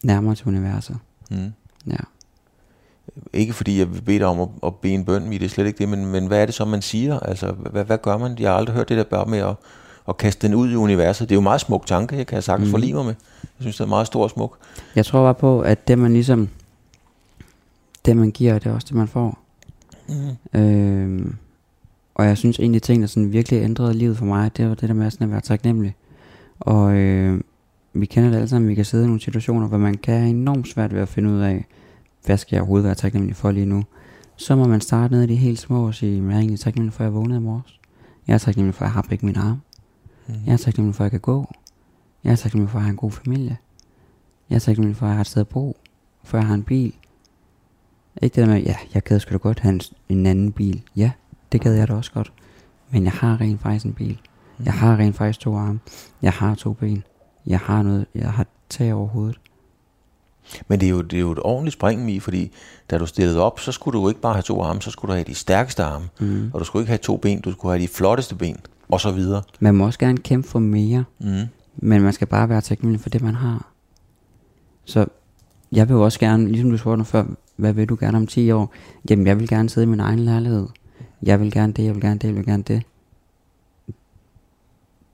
[0.05, 0.99] Nærmere til universet.
[1.31, 1.53] Mm.
[1.87, 1.97] Ja.
[3.33, 5.67] Ikke fordi jeg vil bede dig om at, at bede en bøn, det er slet
[5.67, 7.21] ikke det, men, men hvad er det så, man siger?
[7.21, 8.37] Altså, hvad, hvad gør man?
[8.41, 9.55] Jeg har aldrig hørt det der bare med at,
[10.09, 11.29] at kaste den ud i universet.
[11.29, 12.71] Det er jo en meget smuk tanke, jeg kan sagtens mm.
[12.71, 13.15] forlige mig med.
[13.43, 14.59] Jeg synes, det er meget stor og smuk.
[14.97, 16.49] Jeg tror bare på, at det man ligesom,
[18.05, 19.39] det man giver, det er også det man får.
[20.09, 20.61] Mm.
[20.61, 21.37] Øhm,
[22.15, 24.89] og jeg synes egentlig, ting, der sådan virkelig ændrede livet for mig, det var det
[24.89, 25.95] der med sådan at være taknemmelig.
[26.61, 27.41] Og øh,
[27.93, 30.31] vi kender det alle sammen, vi kan sidde i nogle situationer, hvor man kan have
[30.31, 31.67] enormt svært ved at finde ud af,
[32.25, 33.85] hvad skal jeg overhovedet være taknemmelig for lige nu.
[34.37, 36.93] Så må man starte ned i de helt små og sige, jeg er egentlig taknemmelig
[36.93, 37.81] for, at jeg vågnede i morges.
[38.27, 39.61] Jeg er taknemmelig for, at jeg har begge mine arme.
[40.29, 40.35] Mm.
[40.47, 41.55] Jeg er taknemmelig for, at jeg kan gå.
[42.25, 43.57] Jeg er taknemmelig for, at jeg har en god familie.
[44.51, 45.77] Jeg er taknemmelig for, at jeg har et sted at bo.
[46.25, 46.95] For, jeg har en bil.
[48.23, 50.83] Ikke det der med, ja, jeg gad sgu da godt have en, en anden bil.
[50.97, 51.11] Ja,
[51.53, 52.33] det gad jeg da også godt.
[52.91, 54.21] Men jeg har rent faktisk en bil.
[54.65, 55.81] Jeg har rent faktisk to arme.
[56.23, 57.05] Jeg har to ben.
[57.47, 59.41] Jeg har noget, jeg har tag over hovedet.
[60.69, 62.53] Men det er, jo, det er jo et ordentligt spring, Mi, fordi
[62.91, 65.09] da du stillede op, så skulle du jo ikke bare have to arme, så skulle
[65.09, 66.09] du have de stærkeste arme.
[66.21, 66.51] Mm.
[66.55, 68.57] Og du skulle ikke have to ben, du skulle have de flotteste ben,
[68.89, 69.43] og så videre.
[69.61, 71.05] Man må også gerne kæmpe for mere.
[71.21, 71.43] Mm.
[71.77, 73.69] Men man skal bare være taknemmelig for det, man har.
[74.85, 75.07] Så
[75.73, 77.25] jeg vil jo også gerne, ligesom du spurgte før,
[77.57, 78.73] hvad vil du gerne om 10 år?
[79.11, 80.69] Jamen, jeg vil gerne sidde i min egen lejlighed.
[81.23, 82.83] Jeg vil gerne det, jeg vil gerne det, jeg vil gerne det.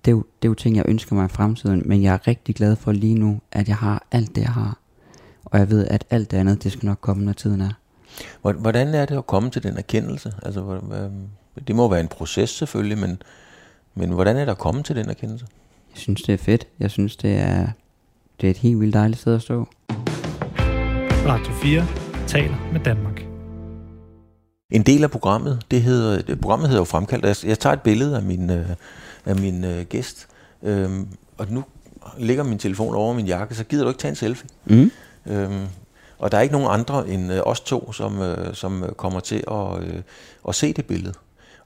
[0.04, 2.26] Det er, jo, det er jo ting, jeg ønsker mig i fremtiden, men jeg er
[2.28, 4.78] rigtig glad for lige nu, at jeg har alt det, jeg har.
[5.50, 7.70] Og jeg ved, at alt det andet, det skal nok komme, når tiden er.
[8.42, 10.32] Hvor- Hvordan er det at komme til den erkendelse?
[10.42, 11.10] Altså, hvad-
[11.68, 13.22] det må være en proces selvfølgelig, men,
[13.94, 15.46] men hvordan er det at komme til den erkendelse?
[15.94, 16.66] Jeg synes, det er fedt.
[16.80, 17.68] Jeg synes, det er,
[18.40, 19.68] det er et helt vildt dejligt sted at stå.
[21.26, 21.86] Radio 4
[22.26, 23.22] taler med Danmark.
[24.72, 27.24] En del af programmet, det hedder, det, programmet hedder jo Fremkaldt.
[27.24, 28.66] Jeg, jeg tager et billede af min, øh,
[29.26, 30.28] af min øh, gæst,
[30.62, 31.64] øhm, og nu
[32.18, 34.48] ligger min telefon over min jakke, så gider du ikke tage en selfie.
[34.66, 34.90] Mm.
[35.28, 35.66] Øhm,
[36.18, 39.20] og der er ikke nogen andre end øh, os to, som, øh, som øh, kommer
[39.20, 40.02] til at, øh,
[40.48, 41.14] at se det billede.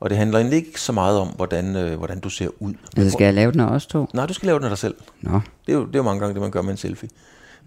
[0.01, 2.75] Og det handler egentlig ikke så meget om, hvordan, øh, hvordan du ser ud.
[2.97, 4.07] Altså, skal jeg lave den af os to?
[4.15, 4.95] Nej, du skal lave den af dig selv.
[5.21, 5.41] Nå.
[5.67, 7.09] Det er, jo, det er jo mange gange det, man gør med en selfie.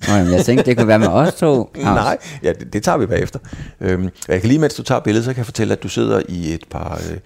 [0.07, 1.71] Nå, jamen, jeg tænkte, det kunne være med os to.
[1.83, 3.39] Nej, ja, det, det tager vi bagefter.
[3.81, 6.21] Øhm, jeg kan lige, mens du tager billedet, så kan jeg fortælle, at du sidder
[6.29, 7.17] i et par, øh,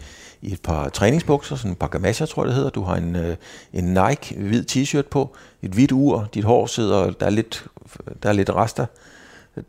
[0.42, 2.70] i et par træningsbukser, sådan en par gamasjer, tror jeg det hedder.
[2.70, 3.36] Du har en, øh,
[3.74, 7.66] en Nike hvid t-shirt på, et hvidt ur, dit hår sidder, der er lidt,
[8.24, 8.86] der er lidt rester,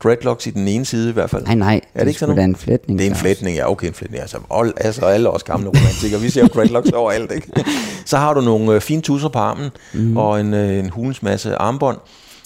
[0.02, 1.44] dreadlocks i den ene side i hvert fald.
[1.44, 1.80] Nej, nej.
[1.94, 2.48] Er det ikke sådan noget?
[2.48, 2.98] en flætning.
[2.98, 4.20] Det er en flætning, ja, okay, en flætning.
[4.20, 7.64] Altså, all, altså alle os gamle romantikere, vi ser jo dreadlocks overalt, ikke?
[8.06, 10.16] Så har du nogle øh, fine tusser på armen, mm.
[10.16, 11.98] og en, øh, en hulens masse armbånd,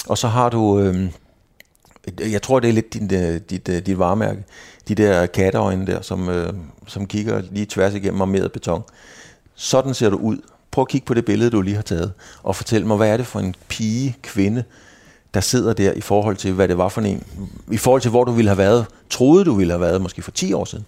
[0.06, 1.10] og så har du, øh,
[2.32, 4.44] jeg tror, det er lidt din, øh, dit, øh, dit varemærke,
[4.88, 6.52] de der katteøjne der, som, øh,
[6.86, 8.82] som kigger lige tværs igennem armeret beton.
[9.54, 10.36] Sådan ser du ud.
[10.70, 12.12] Prøv at kigge på det billede, du lige har taget,
[12.42, 14.64] og fortæl mig, hvad er det for en pige, kvinde,
[15.34, 17.22] der sidder der i forhold til, hvad det var for en,
[17.72, 20.30] i forhold til, hvor du ville have været, troede du ville have været, måske for
[20.30, 20.84] 10 år siden?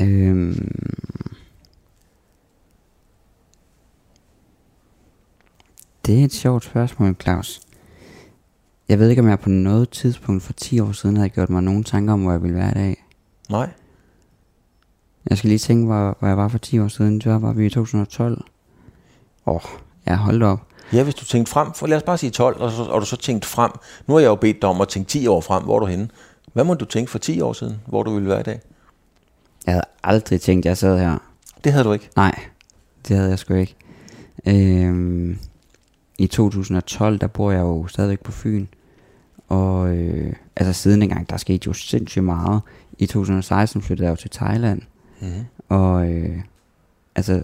[0.00, 0.74] Øhm,
[6.06, 7.60] det er et sjovt spørgsmål, Claus.
[8.88, 11.62] Jeg ved ikke, om jeg på noget tidspunkt for 10 år siden havde gjort mig
[11.62, 13.04] nogle tanker om, hvor jeg ville være i dag.
[13.50, 13.70] Nej.
[15.30, 17.20] Jeg skal lige tænke, hvor, hvor jeg var for 10 år siden.
[17.20, 18.44] Så var vi i 2012.
[19.46, 19.60] Åh, oh,
[20.06, 20.60] ja, hold op.
[20.92, 23.06] Ja, hvis du tænkte frem, for lad os bare sige 12, og, så, og du
[23.06, 23.70] så tænkt frem.
[24.06, 25.86] Nu har jeg jo bedt dig om at tænke 10 år frem, hvor er du
[25.86, 26.08] henne?
[26.52, 28.60] Hvad må du tænke for 10 år siden, hvor du ville være i dag?
[29.66, 31.18] Jeg havde aldrig tænkt, at jeg sad her.
[31.64, 32.10] Det havde du ikke.
[32.16, 32.38] Nej,
[33.08, 33.74] det havde jeg sgu ikke.
[34.46, 35.38] Øhm,
[36.18, 38.66] I 2012, der bor jeg jo stadigvæk på Fyn.
[39.48, 42.60] Og øh, altså siden dengang, der skete jo sindssygt meget.
[42.98, 44.82] I 2016 flyttede jeg jo til Thailand.
[45.20, 45.44] Mm-hmm.
[45.68, 46.38] Og øh,
[47.14, 47.42] altså,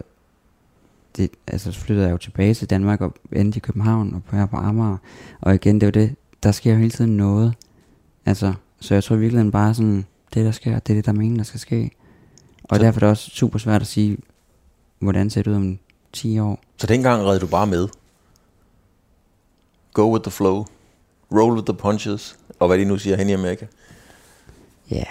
[1.17, 4.37] det, altså så flyttede jeg jo tilbage til Danmark og endte i København og på
[4.37, 4.97] her på Amager.
[5.41, 7.55] Og igen, det er jo det, der sker jo hele tiden noget.
[8.27, 10.05] Altså, så jeg tror virkelig bare sådan,
[10.35, 11.91] det der sker, det er det, der mener, der skal ske.
[12.65, 14.19] Og Så- derfor er det også super svært at sige,
[14.99, 15.79] hvordan ser det ud om
[16.13, 16.61] 10 år.
[16.77, 17.89] Så dengang red du bare med.
[19.93, 20.65] Go with the flow.
[21.33, 22.39] Roll with the punches.
[22.59, 23.67] Og hvad de nu siger hen i Amerika.
[24.91, 24.97] Ja.
[24.97, 25.07] Yeah.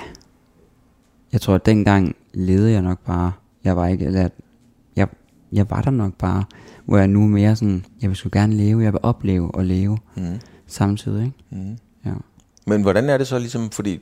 [1.32, 3.32] Jeg tror, at dengang levede jeg nok bare.
[3.64, 4.30] Jeg var ikke, eller
[5.54, 6.44] jeg, var der nok bare.
[6.86, 9.66] Hvor jeg nu er mere sådan, jeg vil sgu gerne leve, jeg vil opleve og
[9.66, 10.40] leve Mm.
[10.68, 11.38] samtidig, ikke?
[11.50, 11.78] Mm.
[12.06, 12.12] Ja.
[12.68, 14.00] Men hvordan er det så ligesom, fordi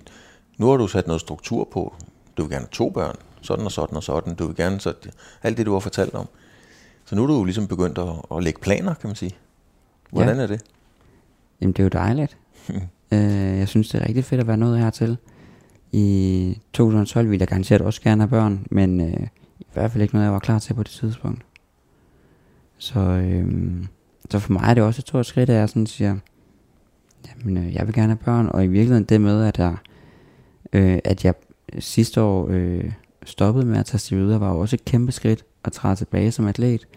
[0.58, 1.95] nu har du sat noget struktur på.
[2.38, 4.36] Du vil gerne have to børn, sådan og sådan og sådan.
[4.36, 4.93] Du vil gerne så
[5.43, 6.28] alt det, du har fortalt om.
[7.06, 9.32] Så nu er du jo ligesom begyndt at, at lægge planer, kan man sige.
[10.12, 10.43] Hvordan Ja.
[10.43, 10.62] er det?
[11.62, 12.38] Jamen, det er jo dejligt.
[13.14, 15.18] øh, jeg synes, det er rigtig fedt at være nået hertil.
[15.91, 19.28] I 2012 ville jeg garanteret også gerne have børn, men øh,
[19.62, 21.45] i hvert fald ikke noget, jeg var klar til på det tidspunkt.
[22.78, 23.88] Så, øhm,
[24.30, 26.16] så for mig er det også et stort skridt, at jeg sådan siger,
[27.28, 29.76] jamen, øh, jeg vil gerne have børn, og i virkeligheden det med, at jeg,
[30.74, 31.34] øh, at jeg
[31.80, 32.91] sidste år øh,
[33.26, 36.47] stoppede med at tage steroider, var jo også et kæmpe skridt at træde tilbage som
[36.47, 36.88] atlet.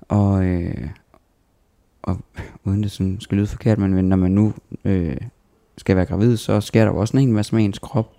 [0.00, 0.88] Og, øh,
[2.02, 2.18] og
[2.64, 5.16] uden det sådan skal lyde forkert, men når man nu øh,
[5.78, 8.12] skal være gravid, så sker der jo også en hel masse med ens krop,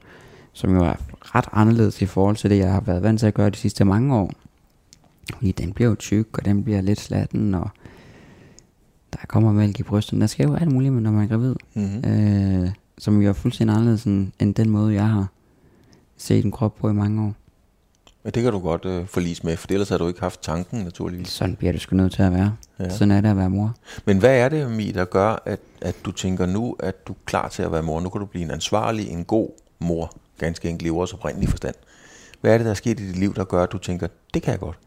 [0.53, 0.95] som jo er
[1.35, 3.85] ret anderledes i forhold til det, jeg har været vant til at gøre de sidste
[3.85, 4.31] mange år.
[5.35, 7.69] Fordi den bliver jo tyk, og den bliver lidt slatten, og
[9.13, 10.21] der kommer mælk i brystet.
[10.21, 11.55] Der sker jo alt muligt, når man er gravid.
[11.73, 12.11] Mm-hmm.
[12.11, 15.27] Øh, som jo er fuldstændig anderledes end, end den måde, jeg har
[16.17, 17.33] set en krop på i mange år.
[18.23, 20.79] Men det kan du godt øh, forlise med, for ellers har du ikke haft tanken,
[20.79, 21.27] naturligvis.
[21.27, 22.55] Sådan bliver det sgu nødt til at være.
[22.79, 22.89] Ja.
[22.89, 23.75] Sådan er det at være mor.
[24.05, 27.17] Men hvad er det, Mi, der gør, at, at du tænker nu, at du er
[27.25, 27.99] klar til at være mor?
[27.99, 29.49] Nu kan du blive en ansvarlig, en god
[29.79, 31.75] mor, ganske enkelt i vores oprindelige forstand.
[32.41, 34.41] Hvad er det, der er sket i dit liv, der gør, at du tænker, det
[34.41, 34.79] kan jeg godt?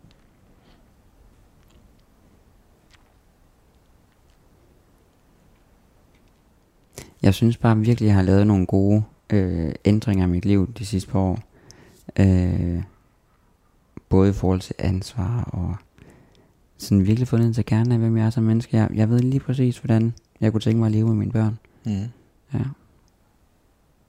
[7.23, 10.87] Jeg synes bare virkelig, jeg har lavet nogle gode øh, ændringer i mit liv de
[10.87, 11.39] sidste par år.
[12.19, 12.83] Øh,
[14.09, 15.77] både i forhold til ansvar og
[16.79, 18.77] sådan virkelig fundet til kernen af, hvem jeg er som menneske.
[18.77, 21.59] Jeg, jeg ved lige præcis, hvordan jeg kunne tænke mig at leve med mine børn.
[21.85, 22.09] Mm.
[22.55, 22.65] Ja.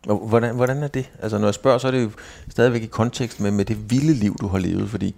[0.07, 1.11] Og hvordan, hvordan er det?
[1.21, 2.11] Altså når jeg spørger, så er det jo
[2.49, 5.15] stadigvæk i kontekst med, med det vilde liv, du har levet, fordi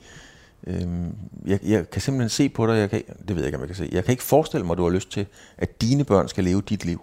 [0.67, 1.15] øhm,
[1.45, 3.67] jeg, jeg kan simpelthen se på dig, jeg kan, det ved jeg ikke, om jeg
[3.67, 5.25] kan se, jeg kan ikke forestille mig, at du har lyst til,
[5.57, 7.01] at dine børn skal leve dit liv.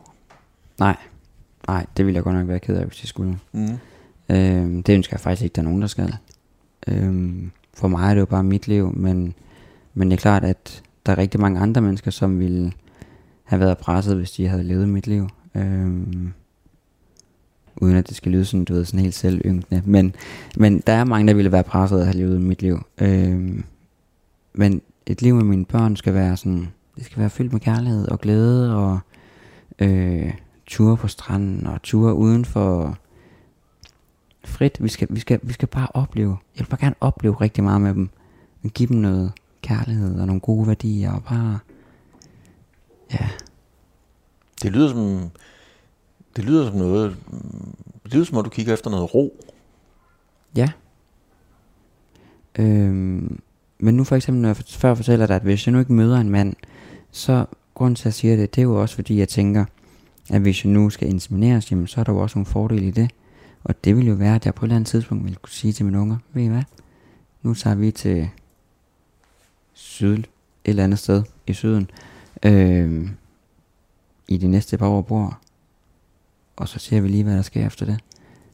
[0.79, 0.97] Nej,
[1.69, 3.39] nej, det ville jeg godt nok være ked af, hvis jeg skulle.
[3.53, 3.79] Mm.
[4.29, 6.17] Øhm, det ønsker jeg faktisk ikke, der er nogen, der skal.
[6.89, 9.35] Øhm, for mig er det jo bare mit liv, men,
[9.95, 12.73] men det er klart, at der er rigtig mange andre mennesker, som ville
[13.45, 15.29] have været presset, hvis de havde levet mit liv.
[15.55, 16.33] Øhm,
[17.81, 19.83] uden at det skal lyde sådan, du ved, sådan helt selvynkende.
[19.85, 20.15] Men,
[20.57, 22.79] men der er mange, der ville være presset at have levet mit liv.
[23.01, 23.63] Øh,
[24.53, 28.09] men et liv med mine børn skal være sådan, det skal være fyldt med kærlighed
[28.09, 28.99] og glæde og
[29.79, 30.33] øh,
[30.67, 32.99] ture på stranden og ture uden for
[34.45, 34.83] frit.
[34.83, 36.37] Vi skal, vi, skal, vi skal bare opleve.
[36.57, 38.11] Jeg vil bare gerne opleve rigtig meget med dem.
[38.75, 41.59] Give dem noget kærlighed og nogle gode værdier og bare...
[43.13, 43.29] Ja,
[44.63, 45.31] Det lyder som,
[46.37, 47.17] det lyder som noget,
[48.05, 49.45] det lyder som om du kigger efter noget ro.
[50.57, 50.69] Ja.
[52.59, 53.41] Øhm,
[53.79, 56.21] men nu for eksempel, når jeg før fortæller dig, at hvis jeg nu ikke møder
[56.21, 56.55] en mand,
[57.11, 59.65] så grunden til, at jeg siger det, det er jo også fordi, jeg tænker,
[60.31, 62.91] at hvis jeg nu skal insemineres, jamen, så er der jo også nogle fordele i
[62.91, 63.11] det.
[63.65, 65.73] Og det vil jo være, at jeg på et eller andet tidspunkt vil kunne sige
[65.73, 66.63] til mine unger, ved I hvad,
[67.43, 68.29] nu tager vi til
[69.73, 70.27] syd, et
[70.65, 71.91] eller andet sted i syden,
[72.43, 73.11] øh,
[74.29, 75.40] i de næste par år bor,
[76.61, 77.99] og så ser vi lige, hvad der sker efter det.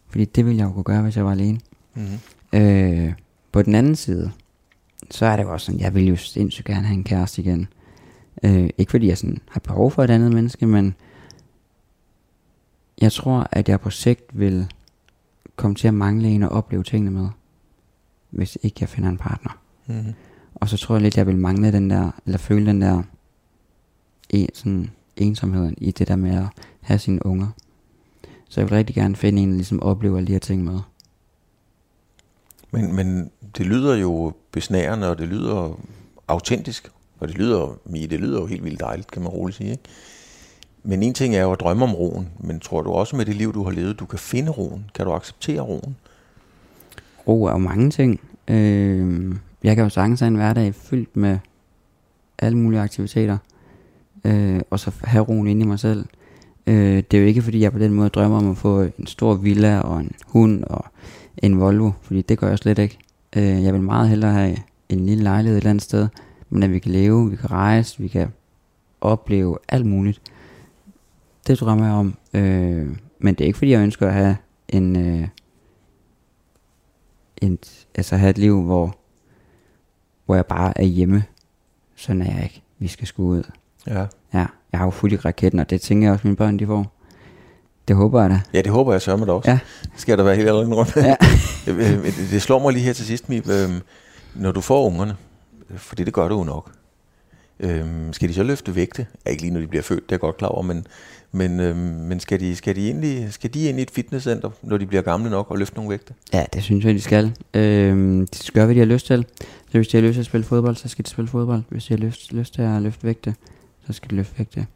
[0.09, 1.61] Fordi det ville jeg jo kunne gøre, hvis jeg var alene.
[1.94, 2.61] Mm-hmm.
[2.61, 3.12] Øh,
[3.52, 4.32] på den anden side,
[5.11, 7.68] så er det jo også sådan, jeg vil jo sindssygt gerne have en kæreste igen.
[8.42, 10.94] Øh, ikke fordi jeg sådan har behov for et andet menneske, men
[13.00, 14.66] jeg tror, at jeg på sigt vil
[15.57, 17.28] komme til at mangle en at opleve tingene med,
[18.30, 19.59] hvis ikke jeg finder en partner.
[19.86, 20.14] Mm-hmm.
[20.54, 23.02] Og så tror jeg lidt, jeg vil mangle den der, eller føle den der
[24.30, 26.46] en, sådan ensomheden i det der med at
[26.80, 27.48] have sine unger.
[28.49, 30.78] Så jeg vil rigtig gerne finde en, der ligesom oplever alle de her ting med.
[32.70, 35.80] Men, men det lyder jo besnærende, og det lyder
[36.28, 36.90] autentisk,
[37.20, 39.70] og det lyder, det lyder jo helt vildt dejligt, kan man roligt sige.
[39.70, 39.82] Ikke?
[40.82, 43.34] Men en ting er jo at drømme om roen, men tror du også med det
[43.34, 44.90] liv, du har levet, du kan finde roen?
[44.94, 45.97] Kan du acceptere roen?
[47.28, 48.20] Ro er jo mange ting.
[48.49, 51.38] Øh, jeg kan jo sagtens have en hverdag fyldt med
[52.38, 53.38] alle mulige aktiviteter.
[54.24, 56.07] Øh, og så have roen inde i mig selv.
[56.66, 59.06] Øh, det er jo ikke fordi, jeg på den måde drømmer om at få en
[59.06, 60.84] stor villa og en hund og
[61.36, 61.90] en Volvo.
[62.02, 62.98] Fordi det gør jeg slet ikke.
[63.36, 64.56] Øh, jeg vil meget hellere have
[64.88, 66.08] en lille lejlighed et eller andet sted.
[66.50, 68.28] Men at vi kan leve, vi kan rejse, vi kan
[69.00, 70.22] opleve alt muligt.
[71.46, 72.14] Det drømmer jeg om.
[72.34, 74.36] Øh, men det er ikke fordi, jeg ønsker at have
[74.68, 74.96] en...
[74.96, 75.28] Øh,
[77.42, 77.58] en
[77.94, 78.96] altså have et liv, hvor,
[80.24, 81.24] hvor jeg bare er hjemme.
[81.94, 82.62] Sådan er jeg ikke.
[82.78, 83.42] Vi skal sgu ud.
[83.86, 84.06] Ja.
[84.34, 84.46] Ja,
[84.76, 86.92] jeg har jo fuldt i raketten, og det tænker jeg også, mine børn de får.
[87.88, 88.40] Det håber jeg da.
[88.54, 89.50] Ja, det håber jeg sørger med dig også.
[89.50, 89.58] Ja.
[89.96, 90.96] Skal der være helt allerede rundt?
[90.96, 91.16] Ja.
[91.68, 93.36] Øh, det- det slår mig lige her til sidst, Mi.
[93.36, 93.80] Øhm,
[94.34, 95.16] Når du får ungerne,
[95.76, 96.70] for det gør du jo nok,
[97.60, 99.06] øhm, skal de så løfte vægte?
[99.26, 100.86] Ja, ikke lige når de bliver født, det er jeg godt klar over, men,
[101.32, 104.76] men, øhm, men skal, de, skal, de egentlig, skal de ind i et fitnesscenter, når
[104.78, 106.14] de bliver gamle nok, og løfte nogle vægte?
[106.32, 107.32] Ja, det synes jeg, de skal.
[107.54, 109.26] Øhm, de skal gøre, hvad de har lyst til.
[109.70, 111.62] Så hvis de har lyst til at spille fodbold, så skal de spille fodbold.
[111.68, 113.34] Hvis de har lyst, lyst til at løfte vægte,
[113.87, 114.66] så skal de løfte vægte.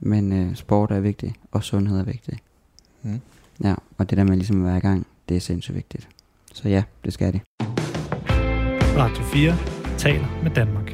[0.00, 2.38] Men øh, sport er vigtigt, og sundhed er vigtigt.
[3.02, 3.20] Mm.
[3.64, 6.08] Ja, og det der med ligesom at være i gang, det er sindssygt vigtigt.
[6.54, 7.40] Så ja, det skal det.
[8.96, 9.54] Radio 4
[9.98, 10.85] taler med Danmark.